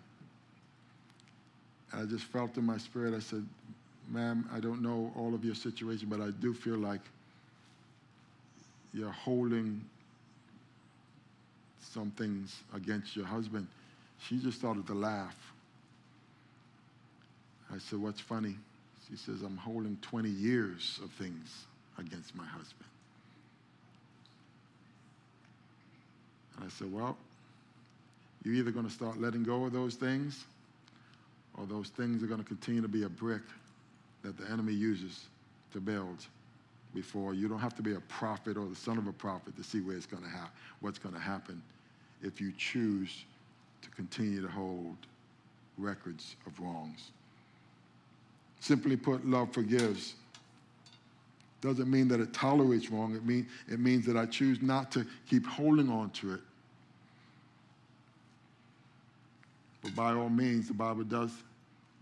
[1.91, 3.45] and I just felt in my spirit, I said,
[4.09, 7.01] Ma'am, I don't know all of your situation, but I do feel like
[8.93, 9.83] you're holding
[11.81, 13.67] some things against your husband.
[14.29, 15.37] She just started to laugh.
[17.69, 18.55] I said, What's funny?
[19.09, 21.65] She says, I'm holding 20 years of things
[21.97, 22.89] against my husband.
[26.55, 27.17] And I said, Well,
[28.43, 30.45] you're either going to start letting go of those things,
[31.57, 33.41] or those things are going to continue to be a brick
[34.23, 35.25] that the enemy uses
[35.73, 36.25] to build
[36.93, 37.33] before.
[37.33, 39.81] You don't have to be a prophet or the son of a prophet to see
[39.81, 41.61] where it's going to ha- what's going to happen
[42.21, 43.25] if you choose
[43.81, 44.95] to continue to hold
[45.77, 47.11] records of wrongs.
[48.63, 50.13] Simply put, love forgives.
[51.59, 53.13] Doesn't mean that it tolerates wrong.
[53.13, 56.39] It, mean, it means that I choose not to keep holding on to it.
[59.81, 61.31] But by all means, the Bible does,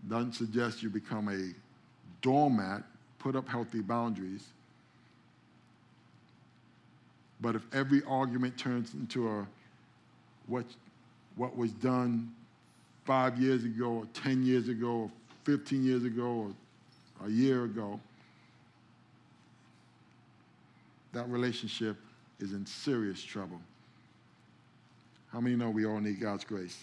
[0.08, 1.52] doesn't suggest you become a
[2.22, 2.84] doormat,
[3.18, 4.46] put up healthy boundaries.
[7.40, 9.48] But if every argument turns into a
[10.46, 10.66] what,
[11.34, 12.32] what was done
[13.04, 15.10] five years ago or 10 years ago or
[15.44, 16.52] 15 years ago
[17.20, 18.00] or a year ago,
[21.12, 21.96] that relationship
[22.40, 23.60] is in serious trouble.
[25.28, 26.78] How many know we all need God's grace?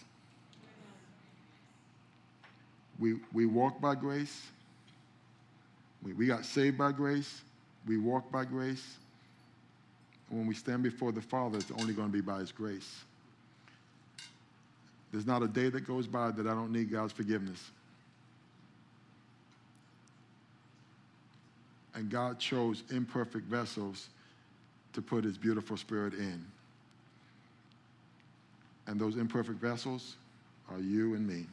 [3.00, 4.48] We, we walk by grace.
[6.04, 7.42] We, we got saved by grace.
[7.88, 8.98] We walk by grace.
[10.30, 13.04] when we stand before the Father, it's only going to be by His grace.
[15.12, 17.72] There's not a day that goes by that I don't need God's forgiveness.
[21.96, 24.10] And God chose imperfect vessels
[24.94, 26.46] to put his beautiful spirit in.
[28.88, 30.16] And those imperfect vessels
[30.72, 31.46] are you and me.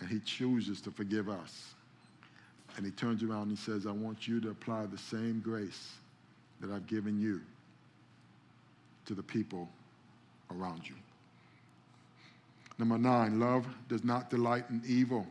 [0.00, 1.74] And he chooses to forgive us.
[2.76, 5.92] And he turns around and he says, I want you to apply the same grace
[6.60, 7.40] that I've given you
[9.06, 9.68] to the people
[10.50, 10.94] around you.
[12.78, 15.26] Number nine, love does not delight in evil.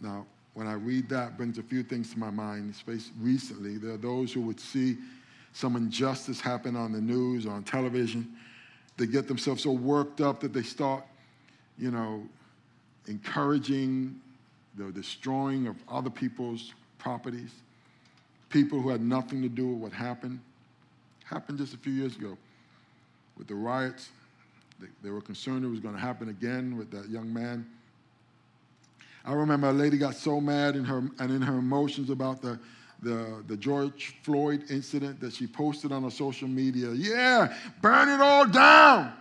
[0.00, 2.74] Now, when I read that, brings a few things to my mind.
[3.20, 4.96] Recently, there are those who would see
[5.52, 8.36] some injustice happen on the news or on television.
[8.96, 11.04] They get themselves so worked up that they start,
[11.78, 12.26] you know,
[13.06, 14.20] encouraging
[14.76, 17.52] the destroying of other people's properties.
[18.48, 20.40] People who had nothing to do with what happened.
[21.24, 22.36] Happened just a few years ago
[23.38, 24.10] with the riots.
[24.80, 27.66] They, they were concerned it was going to happen again with that young man
[29.24, 32.58] I remember a lady got so mad in her and in her emotions about the,
[33.02, 38.20] the, the George Floyd incident that she posted on her social media, yeah, burn it
[38.20, 39.12] all down.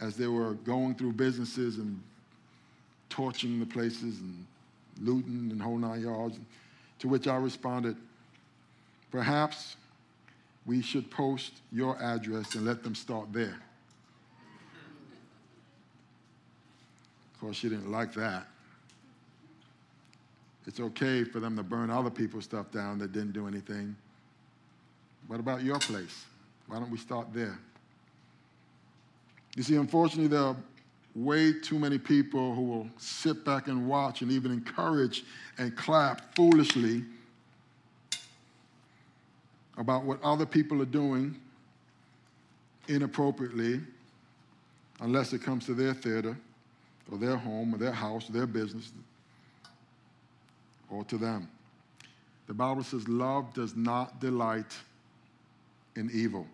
[0.00, 2.02] As they were going through businesses and
[3.08, 4.44] torching the places and
[5.00, 6.38] looting and whole nine yards,
[6.98, 7.96] to which I responded,
[9.10, 9.76] perhaps
[10.66, 13.58] we should post your address and let them start there.
[17.42, 18.46] Course, she didn't like that.
[20.64, 23.96] It's okay for them to burn other people's stuff down that didn't do anything.
[25.26, 26.24] What about your place?
[26.68, 27.58] Why don't we start there?
[29.56, 30.56] You see, unfortunately, there are
[31.16, 35.24] way too many people who will sit back and watch and even encourage
[35.58, 37.02] and clap foolishly
[39.78, 41.34] about what other people are doing
[42.86, 43.80] inappropriately,
[45.00, 46.36] unless it comes to their theater
[47.10, 48.92] or their home or their house or their business
[50.90, 51.48] or to them.
[52.46, 54.76] The Bible says love does not delight
[55.96, 56.46] in evil.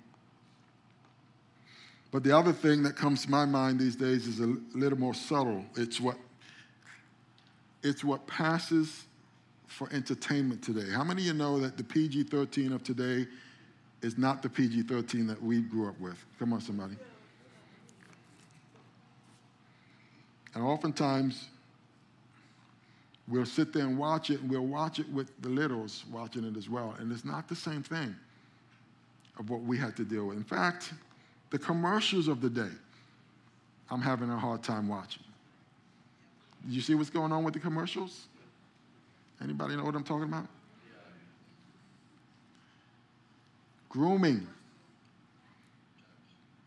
[2.10, 5.14] But the other thing that comes to my mind these days is a little more
[5.14, 5.64] subtle.
[5.76, 6.16] It's what
[7.82, 9.04] it's what passes
[9.66, 10.90] for entertainment today.
[10.90, 13.26] How many of you know that the PG 13 of today
[14.02, 16.16] is not the PG 13 that we grew up with?
[16.38, 16.96] Come on, somebody.
[20.58, 21.44] And oftentimes,
[23.28, 26.56] we'll sit there and watch it, and we'll watch it with the littles watching it
[26.56, 26.96] as well.
[26.98, 28.12] And it's not the same thing
[29.38, 30.36] of what we had to deal with.
[30.36, 30.92] In fact,
[31.50, 32.72] the commercials of the day,
[33.88, 35.22] I'm having a hard time watching.
[36.68, 38.26] You see what's going on with the commercials?
[39.40, 40.48] Anybody know what I'm talking about?
[43.88, 44.44] Grooming.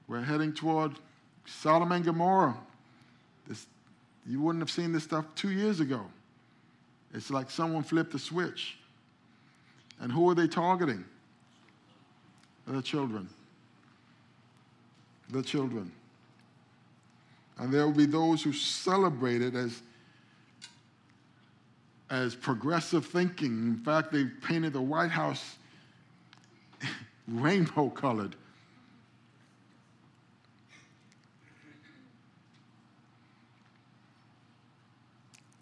[0.08, 0.94] We're heading toward
[1.46, 2.56] Sodom and Gomorrah.
[3.48, 3.66] This,
[4.28, 6.06] you wouldn't have seen this stuff two years ago.
[7.14, 8.78] It's like someone flipped a switch.
[10.00, 11.04] And who are they targeting?
[12.68, 13.28] The children.
[15.30, 15.92] The children.
[17.58, 19.82] And there will be those who celebrate it as,
[22.10, 23.52] as progressive thinking.
[23.52, 25.58] In fact, they've painted the White House
[27.28, 28.36] rainbow colored.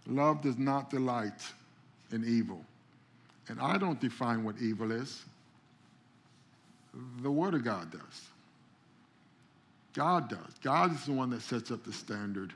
[0.09, 1.41] Love does not delight
[2.11, 2.59] in evil.
[3.47, 5.23] And I don't define what evil is.
[7.21, 8.27] The Word of God does.
[9.93, 10.57] God does.
[10.61, 12.53] God is the one that sets up the standard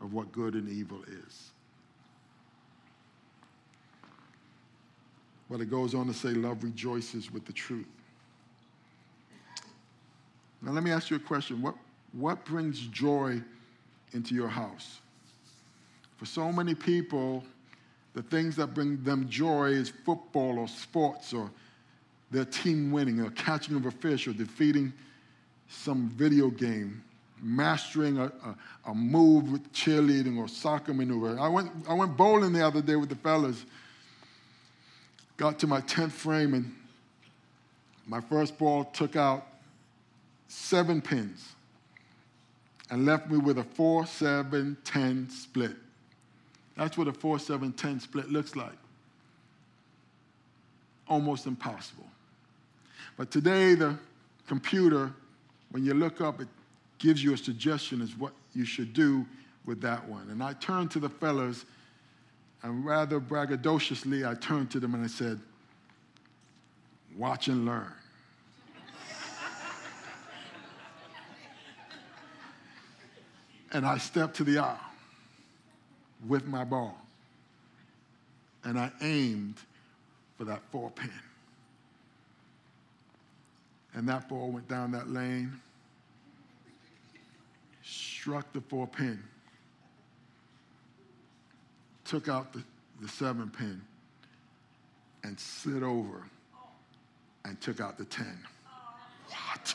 [0.00, 1.50] of what good and evil is.
[5.50, 7.86] But it goes on to say, love rejoices with the truth.
[10.60, 11.62] Now, let me ask you a question.
[11.62, 11.74] What,
[12.12, 13.40] what brings joy
[14.12, 15.00] into your house?
[16.18, 17.44] For so many people,
[18.14, 21.50] the things that bring them joy is football or sports or
[22.30, 24.92] their team winning or catching of a fish or defeating
[25.68, 27.02] some video game,
[27.40, 28.56] mastering a, a,
[28.86, 31.38] a, move with cheerleading or soccer maneuver.
[31.38, 33.64] I went, I went bowling the other day with the fellas,
[35.36, 36.74] got to my 10th frame, and
[38.06, 39.46] my first ball took out
[40.48, 41.54] seven pins
[42.90, 45.76] and left me with a 4 7 10 split.
[46.78, 48.78] That's what a 4 7 10 split looks like.
[51.08, 52.06] Almost impossible.
[53.16, 53.98] But today, the
[54.46, 55.12] computer,
[55.72, 56.46] when you look up, it
[56.98, 59.26] gives you a suggestion as what you should do
[59.66, 60.28] with that one.
[60.30, 61.64] And I turned to the fellas,
[62.62, 65.40] and rather braggadociously, I turned to them and I said,
[67.16, 67.92] Watch and learn.
[73.72, 74.87] and I stepped to the aisle
[76.26, 76.96] with my ball.
[78.64, 79.56] And I aimed
[80.36, 81.10] for that four pin.
[83.94, 85.60] And that ball went down that lane,
[87.82, 89.22] struck the four pin,
[92.04, 92.62] took out the,
[93.00, 93.80] the seven pin,
[95.24, 96.22] and slid over
[97.44, 98.26] and took out the 10.
[99.28, 99.74] What?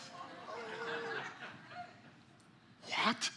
[2.96, 3.30] What?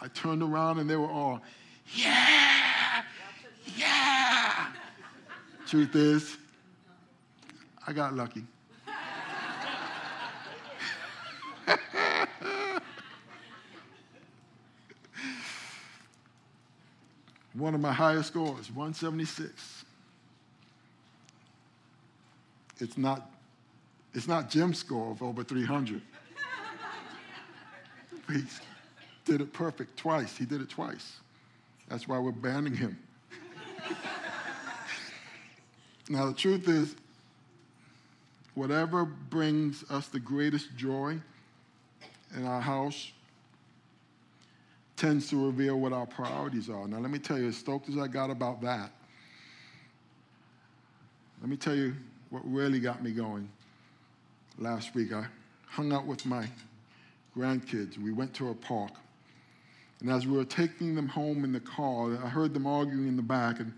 [0.00, 1.40] I turned around and they were all,
[1.94, 3.02] yeah,
[3.76, 4.66] yeah.
[5.66, 6.36] Truth is,
[7.86, 8.44] I got lucky.
[17.54, 19.84] One of my highest scores, 176.
[22.80, 23.30] It's not,
[24.14, 26.00] it's not Jim's score of over 300.
[28.28, 28.42] he
[29.24, 30.36] did it perfect twice.
[30.36, 31.20] He did it twice.
[31.90, 32.96] That's why we're banning him.
[36.08, 36.94] now, the truth is,
[38.54, 41.20] whatever brings us the greatest joy
[42.36, 43.10] in our house
[44.96, 46.86] tends to reveal what our priorities are.
[46.86, 48.92] Now, let me tell you, as stoked as I got about that,
[51.40, 51.94] let me tell you
[52.28, 53.50] what really got me going.
[54.58, 55.24] Last week, I
[55.66, 56.46] hung out with my
[57.36, 57.98] grandkids.
[57.98, 58.92] We went to a park.
[60.00, 63.16] And as we were taking them home in the car, I heard them arguing in
[63.16, 63.72] the back, and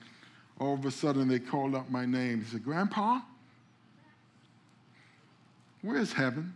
[0.60, 2.40] all of a sudden they called out my name.
[2.40, 3.20] They said, Grandpa,
[5.82, 6.54] where's heaven?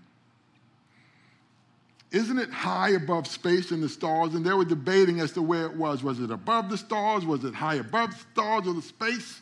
[2.13, 4.35] Isn't it high above space and the stars?
[4.35, 6.05] And they were debating as to where it was.
[6.05, 7.27] Was it above the stars?
[7.27, 9.41] Was it high above the stars or the space?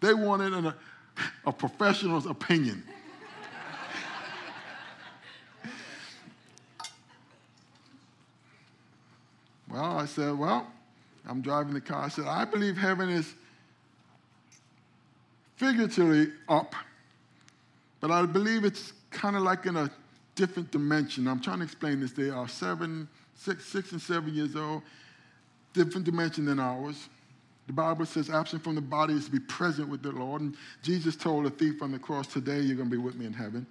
[0.00, 0.74] They wanted an, a,
[1.46, 2.82] a professional's opinion.
[9.70, 10.66] Well, I said, well,
[11.26, 12.04] I'm driving the car.
[12.04, 13.34] I said, I believe heaven is
[15.56, 16.74] figuratively up,
[18.00, 19.90] but I believe it's kind of like in a
[20.34, 21.26] different dimension.
[21.26, 22.12] I'm trying to explain this.
[22.12, 24.82] They are seven, six, six and seven years old,
[25.72, 27.08] different dimension than ours.
[27.66, 30.40] The Bible says, absent from the body is to be present with the Lord.
[30.40, 33.26] And Jesus told the thief on the cross, Today you're going to be with me
[33.26, 33.66] in heaven.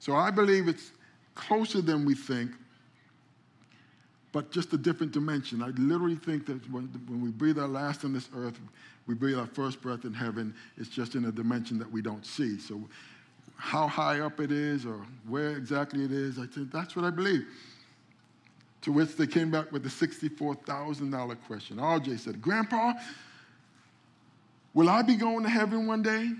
[0.00, 0.92] So I believe it's
[1.34, 2.50] closer than we think,
[4.32, 5.62] but just a different dimension.
[5.62, 8.58] I literally think that when, when we breathe our last on this earth,
[9.06, 12.24] we breathe our first breath in heaven, it's just in a dimension that we don't
[12.24, 12.58] see.
[12.58, 12.80] So
[13.56, 16.38] how high up it is or where exactly it is.
[16.38, 17.46] I think that's what I believe.
[18.82, 21.76] To which they came back with the $64,000 question.
[21.76, 22.94] RJ said, Grandpa,
[24.72, 26.22] will I be going to heaven one day?
[26.22, 26.38] And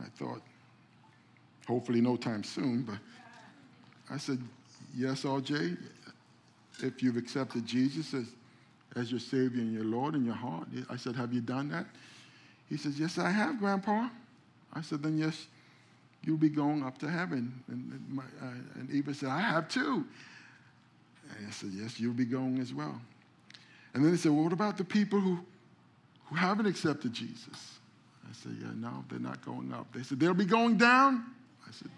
[0.00, 0.42] I thought,
[1.68, 2.98] hopefully no time soon, but
[4.10, 4.40] I said,
[4.96, 5.76] Yes, RJ,
[6.82, 8.26] if you've accepted Jesus as,
[8.94, 10.68] as your Savior and your Lord in your heart.
[10.90, 11.86] I said, Have you done that?
[12.68, 14.08] He says, Yes, I have, Grandpa.
[14.72, 15.46] I said, Then yes,
[16.22, 17.62] you'll be going up to heaven.
[17.68, 20.04] And, my, uh, and Eva said, I have too.
[21.36, 23.00] And I said, Yes, you'll be going as well.
[23.94, 25.38] And then he said, well, What about the people who,
[26.26, 27.78] who haven't accepted Jesus?
[28.28, 29.86] I said, Yeah, no, they're not going up.
[29.92, 31.24] They said, They'll be going down.
[31.66, 31.90] I said,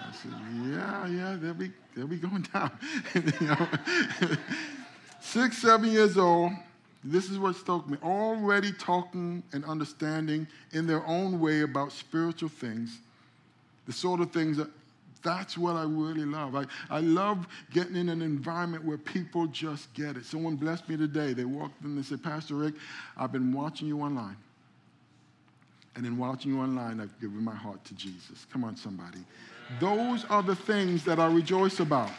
[0.00, 0.32] I said,
[0.66, 2.70] Yeah, yeah, they'll be, they'll be going down.
[5.20, 6.52] Six, seven years old,
[7.04, 7.98] this is what stoked me.
[8.02, 12.98] Already talking and understanding in their own way about spiritual things,
[13.86, 14.68] the sort of things that
[15.22, 16.54] that's what I really love.
[16.54, 20.24] I, I love getting in an environment where people just get it.
[20.24, 21.32] Someone blessed me today.
[21.32, 22.74] They walked in and said, Pastor Rick,
[23.16, 24.36] I've been watching you online.
[25.96, 28.46] And in watching you online, I've given my heart to Jesus.
[28.52, 29.18] Come on, somebody.
[29.80, 32.10] Those are the things that I rejoice about.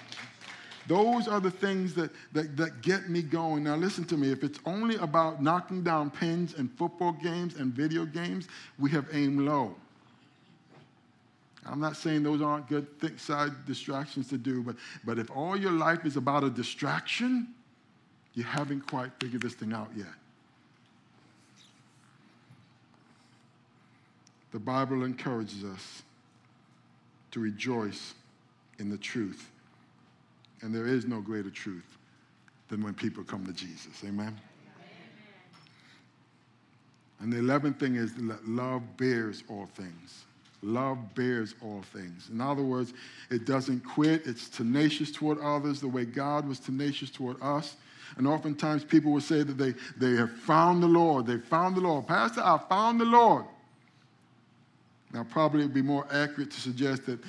[0.87, 3.63] Those are the things that, that, that get me going.
[3.63, 4.31] Now, listen to me.
[4.31, 8.47] If it's only about knocking down pins and football games and video games,
[8.79, 9.75] we have aimed low.
[11.65, 14.75] I'm not saying those aren't good thick side distractions to do, but,
[15.05, 17.49] but if all your life is about a distraction,
[18.33, 20.07] you haven't quite figured this thing out yet.
[24.51, 26.01] The Bible encourages us
[27.32, 28.13] to rejoice
[28.80, 29.49] in the truth
[30.61, 31.97] and there is no greater truth
[32.69, 34.03] than when people come to Jesus.
[34.03, 34.27] Amen?
[34.27, 34.39] Amen.
[37.21, 40.25] And the 11th thing is that love bears all things.
[40.61, 42.30] Love bears all things.
[42.30, 42.93] In other words,
[43.32, 47.77] it doesn't quit, it's tenacious toward others the way God was tenacious toward us.
[48.17, 51.27] And oftentimes people will say that they, they have found the Lord.
[51.27, 52.07] They found the Lord.
[52.07, 53.45] Pastor, I found the Lord.
[55.14, 57.20] Now, probably it would be more accurate to suggest that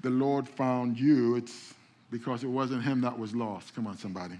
[0.00, 1.36] the Lord found you.
[1.36, 1.74] It's
[2.10, 3.74] because it wasn't him that was lost.
[3.74, 4.38] Come on, somebody.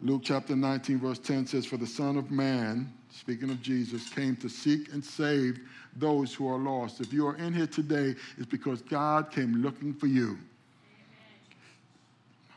[0.00, 4.36] Luke chapter 19, verse 10 says, For the Son of Man, speaking of Jesus, came
[4.36, 5.58] to seek and save
[5.96, 7.00] those who are lost.
[7.00, 10.38] If you are in here today, it's because God came looking for you.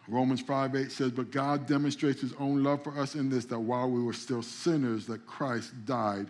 [0.07, 3.59] Romans 5 8 says, But God demonstrates his own love for us in this, that
[3.59, 6.28] while we were still sinners, that Christ died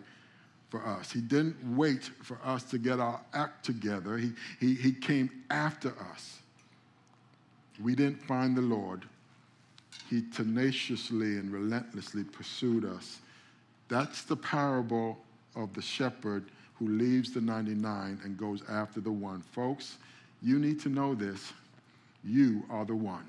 [0.71, 1.11] for us.
[1.11, 5.93] He didn't wait for us to get our act together, he, he, he came after
[6.11, 6.39] us.
[7.79, 9.05] We didn't find the Lord.
[10.09, 13.19] He tenaciously and relentlessly pursued us.
[13.87, 15.17] That's the parable
[15.55, 16.45] of the shepherd
[16.75, 19.41] who leaves the 99 and goes after the one.
[19.41, 19.97] Folks,
[20.41, 21.51] you need to know this.
[22.23, 23.25] You are the one.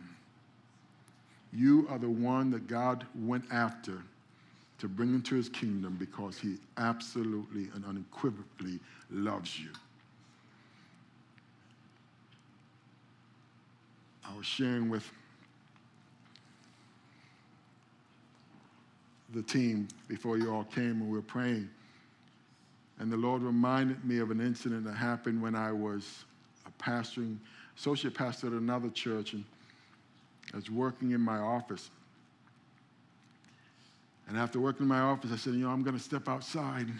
[1.53, 4.03] You are the one that God went after
[4.83, 8.81] to bring into his kingdom because he absolutely and unequivocally
[9.13, 9.69] loves you.
[14.29, 15.09] I was sharing with
[19.33, 21.71] the team before you all came and we were praying.
[22.99, 26.25] And the Lord reminded me of an incident that happened when I was
[26.67, 27.37] a pastoring,
[27.79, 29.45] associate pastor at another church, and
[30.53, 31.89] I was working in my office.
[34.33, 36.87] And after working in my office, I said, you know, I'm going to step outside
[36.87, 36.99] and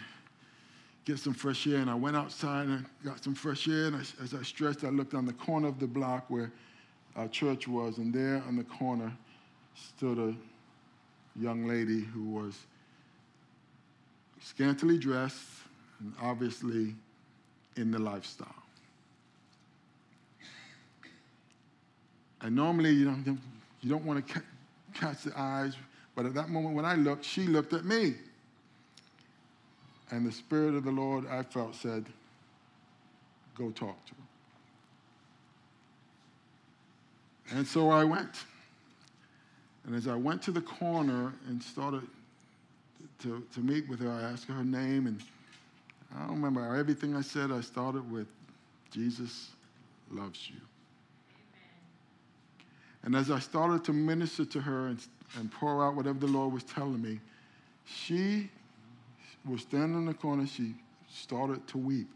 [1.03, 1.77] get some fresh air.
[1.77, 3.87] And I went outside and got some fresh air.
[3.87, 6.51] And I, as I stretched, I looked on the corner of the block where
[7.15, 7.97] our church was.
[7.97, 9.11] And there on the corner
[9.73, 10.35] stood a
[11.35, 12.55] young lady who was
[14.39, 15.41] scantily dressed
[16.01, 16.93] and obviously
[17.77, 18.53] in the lifestyle.
[22.41, 23.39] And normally, you don't,
[23.81, 24.45] you don't want to ca-
[24.93, 25.75] catch the eyes,
[26.15, 28.15] but at that moment when I looked, she looked at me.
[30.11, 32.05] And the Spirit of the Lord, I felt, said,
[33.57, 34.13] Go talk to
[37.51, 37.57] her.
[37.57, 38.45] And so I went.
[39.85, 42.07] And as I went to the corner and started
[43.21, 45.21] to, to meet with her, I asked her her name, and
[46.15, 47.51] I don't remember everything I said.
[47.51, 48.27] I started with,
[48.91, 49.49] Jesus
[50.11, 50.59] loves you.
[53.03, 54.99] And as I started to minister to her and,
[55.37, 57.19] and pour out whatever the Lord was telling me,
[57.85, 58.49] she
[59.45, 60.47] was standing in the corner.
[60.47, 60.73] She
[61.11, 62.07] started to weep.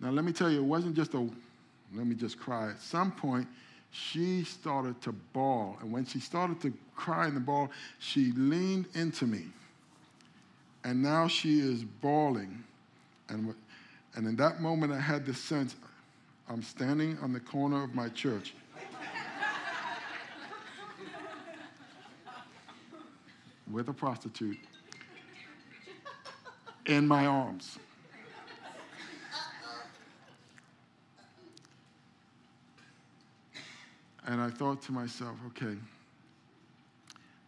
[0.00, 1.18] Now, let me tell you, it wasn't just a,
[1.94, 2.70] let me just cry.
[2.70, 3.46] At some point,
[3.90, 5.76] she started to bawl.
[5.80, 9.44] And when she started to cry the bawl, she leaned into me.
[10.84, 12.64] And now she is bawling.
[13.28, 13.54] And,
[14.14, 15.76] and in that moment, I had the sense
[16.48, 18.54] I'm standing on the corner of my church.
[23.72, 24.58] With a prostitute
[26.86, 27.78] in my arms.
[34.26, 35.76] And I thought to myself, okay,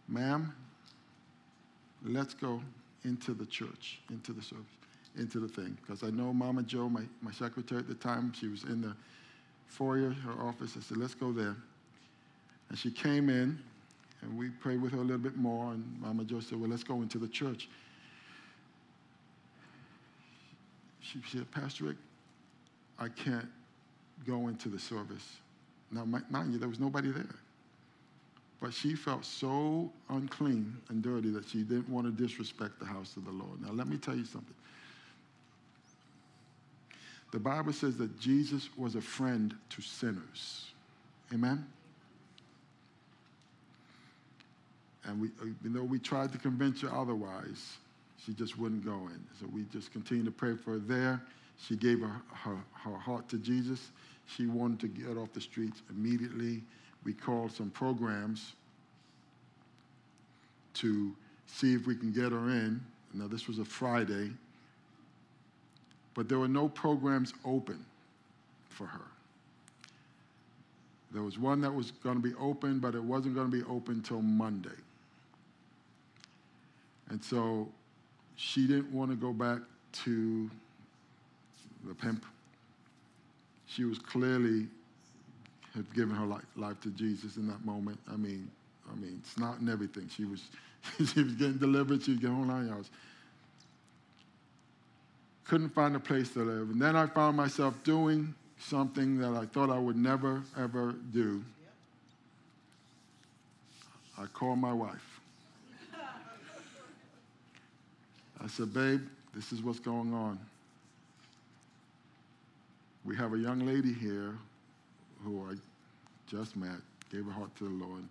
[0.09, 0.53] ma'am,
[2.03, 2.61] let's go
[3.05, 4.65] into the church, into the service,
[5.17, 5.77] into the thing.
[5.81, 8.93] Because I know Mama Joe, my, my secretary at the time, she was in the
[9.67, 10.73] foyer, her office.
[10.77, 11.55] I said, let's go there.
[12.69, 13.57] And she came in,
[14.25, 15.71] and we prayed with her a little bit more.
[15.71, 17.69] And Mama Joe said, well, let's go into the church.
[20.99, 21.97] She said, Pastor Rick,
[22.99, 23.47] I can't
[24.25, 25.37] go into the service.
[25.91, 27.35] Now, mind you, there was nobody there.
[28.59, 33.15] But she felt so unclean and dirty that she didn't want to disrespect the house
[33.17, 33.61] of the Lord.
[33.61, 34.55] Now, let me tell you something.
[37.31, 40.71] The Bible says that Jesus was a friend to sinners.
[41.33, 41.65] Amen?
[45.07, 47.77] And we, uh, you know, we tried to convince her otherwise,
[48.25, 49.23] she just wouldn't go in.
[49.39, 51.21] So we just continued to pray for her there.
[51.57, 53.91] She gave her, her, her heart to Jesus.
[54.25, 56.63] She wanted to get off the streets immediately.
[57.03, 58.53] We called some programs
[60.75, 61.15] to
[61.47, 62.81] see if we can get her in.
[63.13, 64.31] Now, this was a Friday,
[66.15, 67.85] but there were no programs open
[68.69, 69.05] for her.
[71.11, 73.63] There was one that was going to be open, but it wasn't going to be
[73.69, 74.69] open till Monday.
[77.09, 77.67] And so
[78.35, 79.59] she didn't want to go back
[80.03, 80.49] to
[81.85, 82.25] the pimp
[83.67, 84.67] she was clearly
[85.73, 87.99] had given her life, life to Jesus in that moment.
[88.09, 88.49] I mean,
[88.89, 90.09] I mean, it's not in everything.
[90.15, 90.43] She was,
[91.13, 92.01] she was getting delivered.
[92.03, 92.89] She was getting home nine yards.
[95.43, 96.69] Couldn't find a place to live.
[96.69, 101.43] And then I found myself doing something that I thought I would never, ever do.
[104.17, 105.14] I called my wife.
[108.45, 109.01] I said, babe,
[109.33, 110.37] this is what's going on.
[113.03, 114.35] We have a young lady here
[115.23, 115.55] who I
[116.29, 116.77] just met,
[117.11, 118.03] gave her heart to the Lord,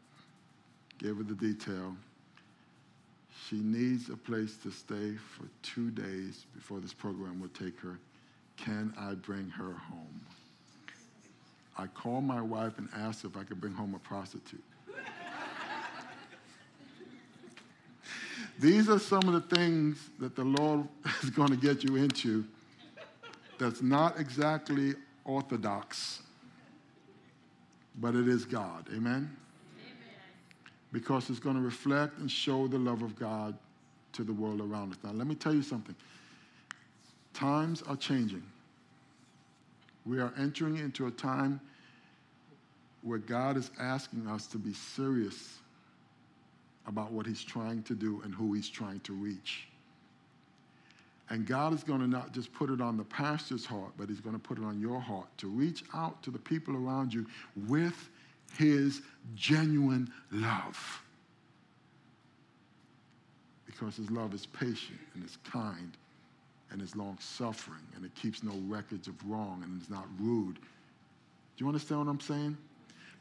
[0.98, 1.94] gave her the detail.
[3.48, 7.96] She needs a place to stay for two days before this program will take her.
[8.56, 10.20] Can I bring her home?
[11.78, 14.64] I called my wife and asked if I could bring home a prostitute.
[18.58, 20.86] These are some of the things that the Lord
[21.22, 22.44] is going to get you into
[23.58, 24.94] that's not exactly
[25.24, 26.22] orthodox,
[27.96, 28.88] but it is God.
[28.94, 29.34] Amen?
[30.92, 33.56] Because it's going to reflect and show the love of God
[34.12, 34.98] to the world around us.
[35.02, 35.94] Now, let me tell you something.
[37.32, 38.44] Times are changing.
[40.06, 41.60] We are entering into a time
[43.02, 45.58] where God is asking us to be serious
[46.86, 49.68] about what He's trying to do and who He's trying to reach.
[51.30, 54.20] And God is going to not just put it on the pastor's heart, but He's
[54.20, 57.26] going to put it on your heart to reach out to the people around you
[57.66, 58.10] with
[58.58, 59.00] His
[59.34, 61.02] genuine love.
[63.64, 65.96] Because His love is patient and is kind
[66.70, 70.56] and is long suffering and it keeps no records of wrong and is not rude.
[70.56, 72.56] Do you understand what I'm saying?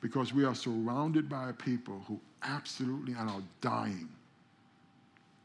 [0.01, 4.09] Because we are surrounded by a people who absolutely and are dying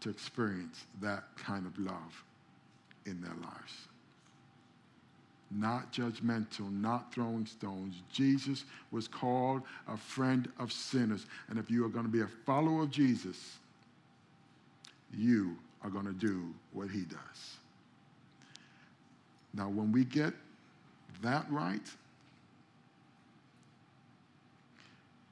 [0.00, 2.24] to experience that kind of love
[3.06, 3.72] in their lives.
[5.50, 7.94] Not judgmental, not throwing stones.
[8.12, 11.26] Jesus was called a friend of sinners.
[11.48, 13.56] And if you are going to be a follower of Jesus,
[15.16, 17.56] you are going to do what he does.
[19.54, 20.34] Now, when we get
[21.22, 21.80] that right,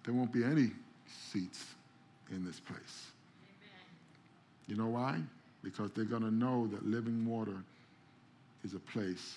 [0.04, 0.70] there won't be any
[1.08, 1.64] seats
[2.30, 3.10] in this place.
[3.42, 3.86] Amen.
[4.66, 5.20] You know why?
[5.62, 7.56] Because they're going to know that living water
[8.64, 9.36] is a place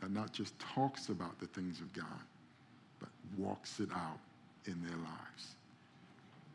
[0.00, 2.04] that not just talks about the things of God,
[3.00, 4.18] but walks it out
[4.66, 5.56] in their lives.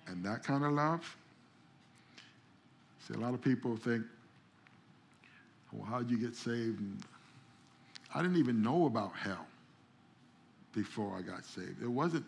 [0.07, 1.17] And that kind of love,
[3.07, 4.03] see, a lot of people think,
[5.71, 6.79] well, how did you get saved?
[6.79, 6.97] And
[8.13, 9.45] I didn't even know about hell
[10.73, 11.81] before I got saved.
[11.81, 12.25] It wasn't,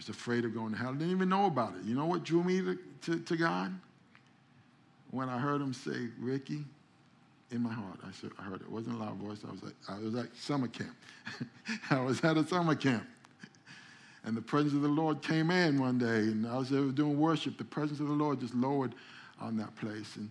[0.00, 0.90] was afraid of going to hell.
[0.90, 1.84] I didn't even know about it.
[1.84, 3.78] You know what drew me to, to, to God?
[5.10, 6.64] When I heard him say, Ricky,
[7.50, 8.62] in my heart, I, said, I heard it.
[8.62, 9.40] It wasn't a loud voice.
[9.46, 10.96] I was, like, I was at summer camp.
[11.90, 13.04] I was at a summer camp.
[14.24, 17.58] And the presence of the Lord came in one day, and I was doing worship.
[17.58, 18.94] The presence of the Lord just lowered
[19.38, 20.16] on that place.
[20.16, 20.30] And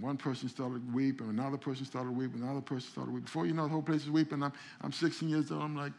[0.00, 3.24] one person started weeping, another person started weeping, another person started weeping.
[3.24, 4.42] Before you know, the whole place is weeping.
[4.42, 5.62] I'm, I'm 16 years old.
[5.62, 5.92] I'm like,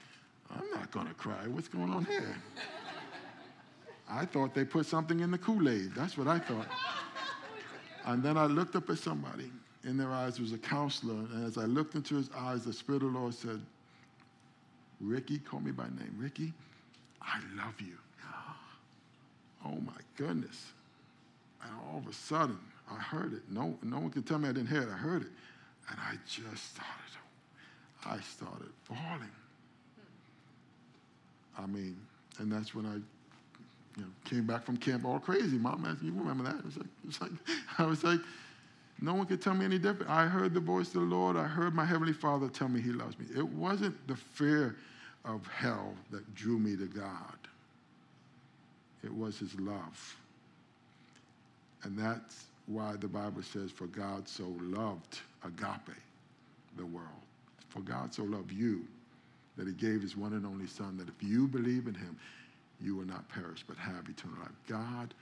[0.55, 1.47] I'm not going to cry.
[1.47, 2.35] What's going on here?
[4.09, 5.93] I thought they put something in the Kool Aid.
[5.95, 6.67] That's what I thought.
[8.05, 9.51] And then I looked up at somebody.
[9.83, 11.25] In their eyes was a counselor.
[11.33, 13.61] And as I looked into his eyes, the Spirit of the Lord said,
[15.01, 16.15] Ricky, call me by name.
[16.17, 16.53] Ricky,
[17.21, 17.97] I love you.
[19.65, 20.67] Oh my goodness.
[21.63, 23.41] And all of a sudden, I heard it.
[23.49, 24.89] No, no one can tell me I didn't hear it.
[24.89, 25.29] I heard it.
[25.89, 27.17] And I just started,
[28.05, 29.31] I started bawling.
[31.57, 31.97] I mean,
[32.39, 32.95] and that's when I
[33.97, 35.57] you know, came back from camp all crazy.
[35.57, 36.63] Mom asked, you remember that?
[36.77, 37.31] Like, like,
[37.77, 38.19] I was like,
[39.01, 40.11] no one could tell me any different.
[40.11, 41.35] I heard the voice of the Lord.
[41.35, 43.25] I heard my Heavenly Father tell me He loves me.
[43.35, 44.75] It wasn't the fear
[45.25, 47.37] of hell that drew me to God,
[49.03, 50.15] it was His love.
[51.83, 55.95] And that's why the Bible says, For God so loved agape,
[56.75, 57.07] the world.
[57.69, 58.85] For God so loved you
[59.57, 62.17] that he gave his one and only Son, that if you believe in him,
[62.79, 64.51] you will not perish but have eternal life.
[64.67, 65.13] God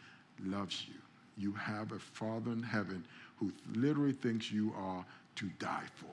[0.44, 0.96] loves you.
[1.38, 3.06] You have a Father in heaven
[3.38, 5.06] who literally thinks you are
[5.36, 6.08] to die for.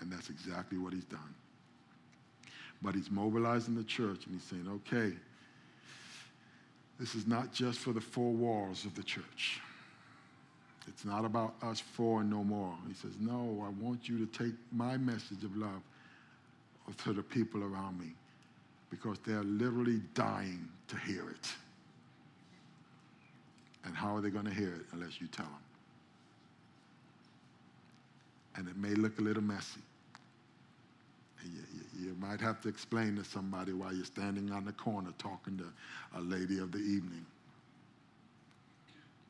[0.00, 1.34] And that's exactly what he's done.
[2.82, 5.14] But he's mobilizing the church and he's saying, okay,
[6.98, 9.60] this is not just for the four walls of the church.
[10.86, 12.74] It's not about us four and no more.
[12.86, 15.80] He says, No, I want you to take my message of love
[16.92, 18.12] to the people around me
[18.90, 21.48] because they're literally dying to hear it.
[23.84, 25.54] And how are they going to hear it unless you tell them?
[28.56, 29.80] And it may look a little messy.
[31.44, 35.12] You, you, you, might have to explain to somebody while you're standing on the corner
[35.18, 35.66] talking to
[36.16, 37.26] a lady of the evening.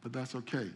[0.03, 0.69] But that's okay.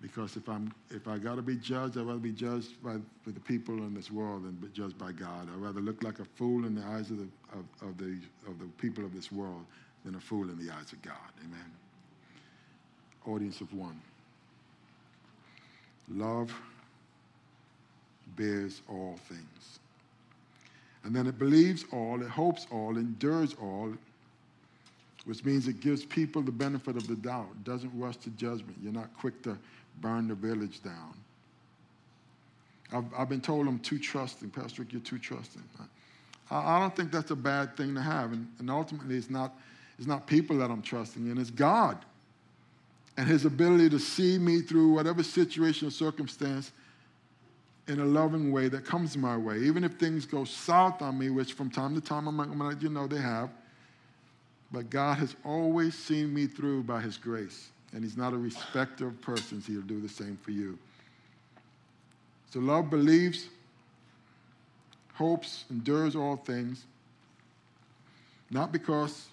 [0.00, 2.94] Because if I'm if I gotta be judged, I'd rather be judged by,
[3.26, 5.48] by the people in this world than be judged by God.
[5.52, 8.58] I'd rather look like a fool in the eyes of the of, of the of
[8.60, 9.64] the people of this world
[10.04, 11.14] than a fool in the eyes of God.
[11.44, 11.72] Amen.
[13.26, 14.00] Audience of one.
[16.10, 16.54] Love
[18.36, 19.78] bears all things.
[21.04, 23.92] And then it believes all, it hopes all, endures all,
[25.24, 27.64] which means it gives people the benefit of the doubt.
[27.64, 28.76] Doesn't rush to judgment.
[28.82, 29.58] You're not quick to
[30.00, 31.14] burn the village down.
[32.92, 34.50] I've, I've been told I'm too trusting.
[34.50, 35.62] Pastor Rick, you're too trusting.
[36.50, 38.32] I, I don't think that's a bad thing to have.
[38.32, 39.54] And, and ultimately, it's not,
[39.98, 41.98] it's not people that I'm trusting in, it's God.
[43.16, 46.72] And his ability to see me through whatever situation or circumstance
[47.88, 49.58] in a loving way that comes my way.
[49.58, 52.64] Even if things go south on me, which from time to time I'm going to
[52.64, 53.50] let you know they have.
[54.70, 57.70] But God has always seen me through by his grace.
[57.92, 59.66] And he's not a respecter of persons.
[59.66, 60.78] He'll do the same for you.
[62.50, 63.48] So love believes,
[65.14, 66.84] hopes, endures all things.
[68.50, 69.28] Not because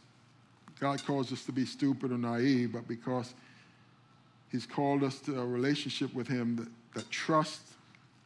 [0.79, 3.33] God calls us to be stupid or naive, but because
[4.51, 7.73] He's called us to a relationship with Him that, that trusts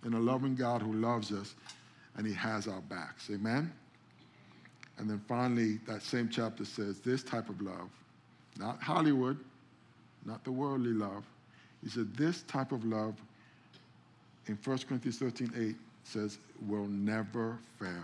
[0.05, 1.55] in a loving God who loves us
[2.17, 3.29] and He has our backs.
[3.31, 3.71] Amen?
[4.97, 7.89] And then finally, that same chapter says this type of love,
[8.59, 9.37] not Hollywood,
[10.25, 11.23] not the worldly love.
[11.83, 13.15] He said, this type of love
[14.47, 18.03] in 1 Corinthians 13 8 says, will never fail.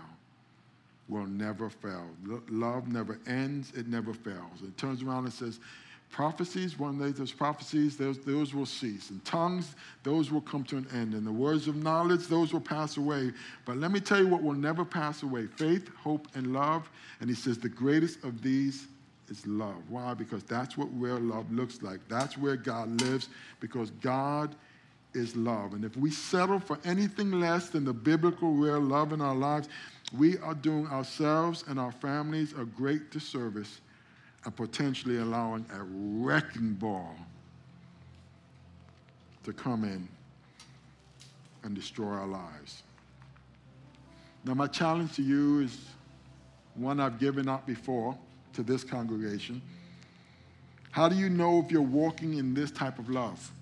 [1.08, 2.06] Will never fail.
[2.48, 4.62] love never ends, it never fails.
[4.62, 5.60] It turns around and says,
[6.10, 9.10] prophecies, one day there's prophecies, those, those will cease.
[9.10, 11.14] And tongues, those will come to an end.
[11.14, 13.32] And the words of knowledge, those will pass away.
[13.64, 16.88] But let me tell you what will never pass away faith, hope, and love.
[17.20, 18.88] And he says, the greatest of these
[19.30, 19.76] is love.
[19.88, 20.14] Why?
[20.14, 22.00] Because that's what real love looks like.
[22.08, 23.28] That's where God lives,
[23.60, 24.54] because God
[25.14, 25.72] is love.
[25.72, 29.68] And if we settle for anything less than the biblical real love in our lives,
[30.16, 33.80] we are doing ourselves and our families a great disservice
[34.44, 37.16] and potentially allowing a wrecking ball
[39.42, 40.06] to come in
[41.64, 42.82] and destroy our lives.
[44.44, 45.86] Now, my challenge to you is
[46.74, 48.16] one I've given out before
[48.56, 49.62] to this congregation.
[50.90, 53.52] How do you know if you're walking in this type of love?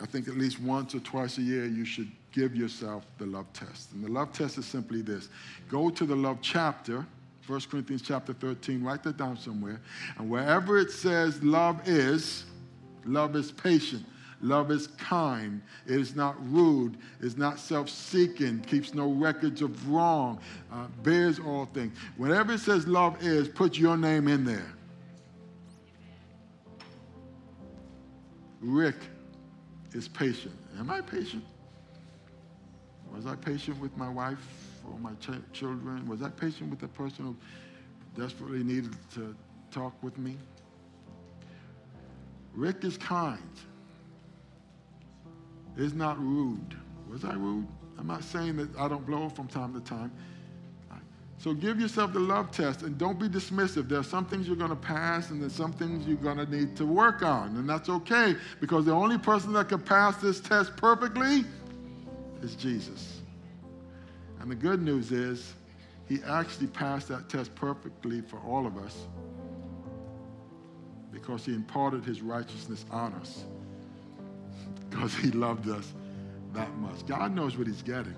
[0.00, 3.52] I think at least once or twice a year you should give yourself the love
[3.52, 3.92] test.
[3.92, 5.28] And the love test is simply this
[5.68, 7.04] go to the love chapter,
[7.46, 9.80] 1 Corinthians chapter 13, write that down somewhere.
[10.16, 12.44] And wherever it says love is,
[13.04, 14.04] love is patient.
[14.40, 15.62] Love is kind.
[15.86, 16.96] It is not rude.
[17.20, 18.60] It's not self seeking.
[18.60, 20.40] Keeps no records of wrong.
[20.72, 21.96] Uh, bears all things.
[22.16, 24.72] Whenever it says love is, put your name in there.
[28.60, 28.96] Rick
[29.92, 30.54] is patient.
[30.78, 31.44] Am I patient?
[33.14, 34.44] Was I patient with my wife
[34.90, 36.06] or my ch- children?
[36.08, 39.36] Was I patient with the person who desperately needed to
[39.70, 40.36] talk with me?
[42.54, 43.38] Rick is kind.
[45.76, 46.76] Is not rude.
[47.10, 47.66] Was I rude?
[47.98, 50.12] I'm not saying that I don't blow from time to time.
[51.38, 53.88] So give yourself the love test and don't be dismissive.
[53.88, 56.46] There are some things you're going to pass and there's some things you're going to
[56.46, 57.56] need to work on.
[57.56, 61.44] And that's okay because the only person that can pass this test perfectly
[62.40, 63.20] is Jesus.
[64.40, 65.52] And the good news is
[66.08, 69.06] he actually passed that test perfectly for all of us
[71.12, 73.44] because he imparted his righteousness on us
[74.94, 75.92] because he loved us
[76.52, 77.04] that much.
[77.06, 78.14] God knows what he's getting.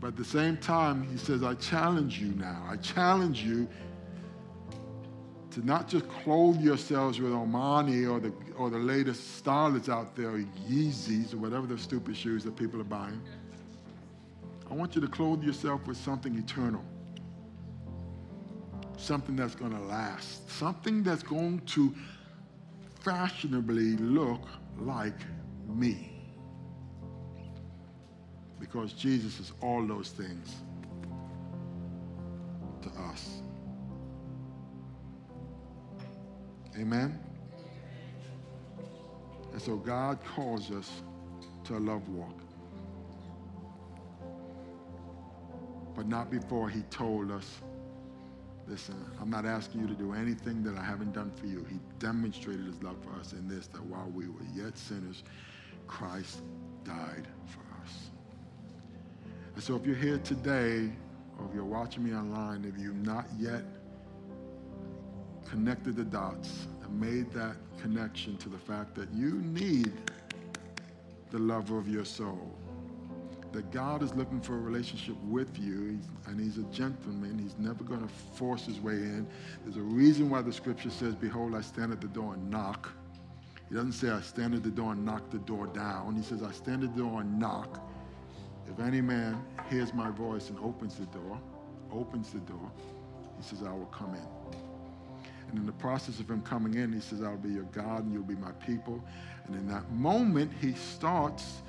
[0.00, 2.64] But at the same time, he says, I challenge you now.
[2.68, 3.68] I challenge you
[5.52, 10.30] to not just clothe yourselves with Armani or the, or the latest style out there,
[10.30, 13.20] or Yeezys or whatever the stupid shoes that people are buying.
[14.70, 16.84] I want you to clothe yourself with something eternal,
[18.96, 21.94] something that's going to last, something that's going to
[23.00, 24.42] fashionably look
[24.80, 25.14] like
[25.68, 26.18] me
[28.58, 30.54] because Jesus is all those things
[32.82, 33.40] to us.
[36.78, 37.18] Amen?
[39.52, 41.02] And so God calls us
[41.64, 42.38] to a love walk.
[45.96, 47.60] But not before he told us,
[48.68, 51.66] listen, I'm not asking you to do anything that I haven't done for you.
[51.68, 55.24] He demonstrated his love for us in this, that while we were yet sinners,
[55.88, 56.42] Christ
[56.84, 58.10] died for us.
[59.54, 60.90] and so if you're here today,
[61.38, 63.64] or if you're watching me online, if you've not yet
[65.48, 69.92] connected the dots and made that connection to the fact that you need
[71.30, 72.54] the lover of your soul,
[73.52, 77.38] that God is looking for a relationship with you, and He's a gentleman.
[77.38, 79.26] He's never going to force His way in.
[79.64, 82.90] There's a reason why the scripture says, Behold, I stand at the door and knock.
[83.68, 86.16] He doesn't say, I stand at the door and knock the door down.
[86.16, 87.80] He says, I stand at the door and knock.
[88.66, 91.38] If any man hears my voice and opens the door,
[91.92, 92.70] opens the door,
[93.36, 94.58] he says, I will come in.
[95.50, 98.12] And in the process of him coming in, he says, I'll be your God and
[98.12, 99.02] you'll be my people.
[99.46, 101.62] And in that moment, he starts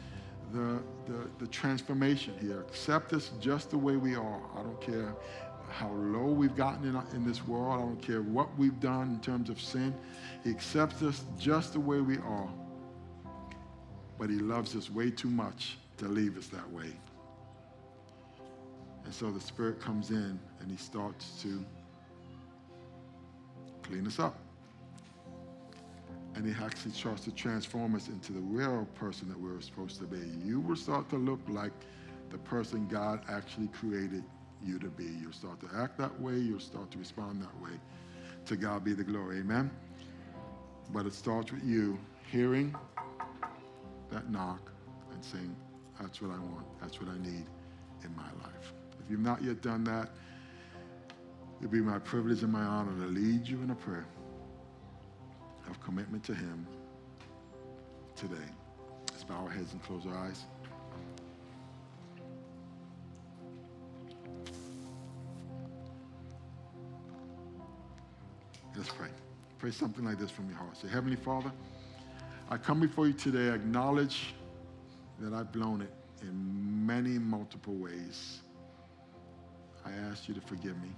[0.54, 2.62] the, the, the transformation here.
[2.62, 4.42] Accept us just the way we are.
[4.58, 5.16] I don't care
[5.70, 7.74] how low we've gotten in, in this world.
[7.74, 9.94] I don't care what we've done in terms of sin.
[10.44, 12.50] He accepts us just the way we are.
[14.18, 16.92] But he loves us way too much to leave us that way.
[19.06, 21.64] And so the Spirit comes in and he starts to
[23.84, 24.38] clean us up.
[26.36, 30.06] And he actually starts to transform us into the real person that we're supposed to
[30.06, 30.20] be.
[30.46, 31.72] You will start to look like
[32.30, 34.24] the person God actually created
[34.64, 35.06] you to be.
[35.06, 36.36] You'll start to act that way.
[36.36, 37.78] You'll start to respond that way.
[38.46, 39.40] To God be the glory.
[39.40, 39.72] Amen.
[40.92, 42.00] But it starts with you
[42.32, 42.76] hearing
[44.12, 44.72] that knock
[45.14, 45.56] and saying,
[46.00, 46.66] That's what I want.
[46.82, 47.46] That's what I need
[48.04, 48.74] in my life.
[49.04, 50.10] If you've not yet done that,
[51.60, 54.08] it'll be my privilege and my honor to lead you in a prayer
[55.70, 56.66] of commitment to Him
[58.16, 58.36] today.
[59.12, 60.46] Let's bow our heads and close our eyes.
[68.80, 69.10] Let's pray.
[69.58, 70.78] Pray something like this from your heart.
[70.78, 71.52] Say, Heavenly Father,
[72.50, 74.34] I come before you today, I acknowledge
[75.20, 78.40] that I've blown it in many multiple ways.
[79.86, 80.92] I ask you to forgive me.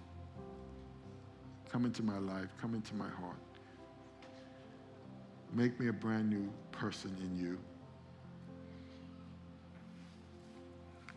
[1.71, 3.39] Come into my life, come into my heart.
[5.51, 7.57] Make me a brand new person in you.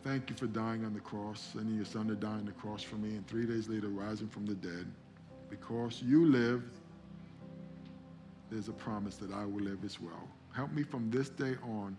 [0.03, 2.81] Thank you for dying on the cross, sending your son to die on the cross
[2.81, 4.87] for me, and three days later rising from the dead.
[5.49, 6.63] Because you live,
[8.49, 10.27] there's a promise that I will live as well.
[10.53, 11.97] Help me from this day on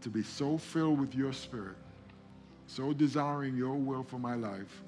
[0.00, 1.76] to be so filled with your spirit,
[2.66, 4.82] so desiring your will for my life,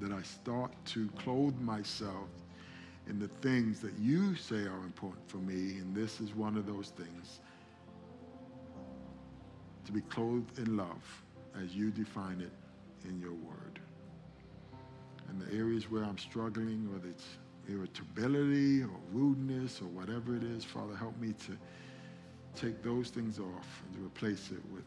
[0.00, 2.28] that I start to clothe myself
[3.08, 6.66] in the things that you say are important for me, and this is one of
[6.66, 7.40] those things.
[9.86, 11.22] To be clothed in love
[11.62, 12.52] as you define it
[13.08, 13.61] in your word.
[15.32, 17.24] And the areas where I'm struggling, whether it's
[17.66, 21.56] irritability or rudeness or whatever it is, Father, help me to
[22.54, 24.84] take those things off and to replace it with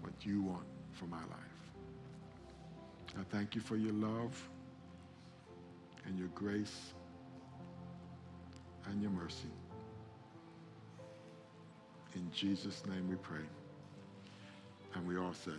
[0.00, 1.58] what you want for my life.
[3.18, 4.48] I thank you for your love
[6.06, 6.92] and your grace
[8.86, 9.50] and your mercy.
[12.14, 13.44] In Jesus' name we pray.
[14.94, 15.58] And we all said,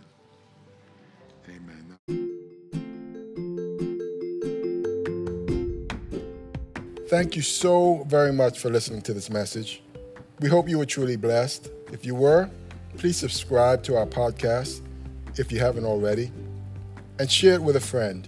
[1.50, 2.21] Amen.
[7.12, 9.82] Thank you so very much for listening to this message.
[10.40, 11.68] We hope you were truly blessed.
[11.92, 12.48] If you were,
[12.96, 14.80] please subscribe to our podcast
[15.36, 16.32] if you haven't already
[17.18, 18.26] and share it with a friend.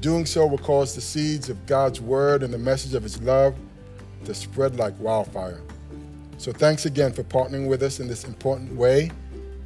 [0.00, 3.54] Doing so will cause the seeds of God's word and the message of his love
[4.24, 5.60] to spread like wildfire.
[6.38, 9.12] So thanks again for partnering with us in this important way.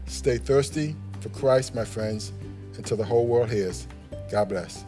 [0.05, 2.35] Stay thirsty for Christ, my friends,
[2.77, 3.87] until the whole world hears.
[4.31, 4.85] God bless.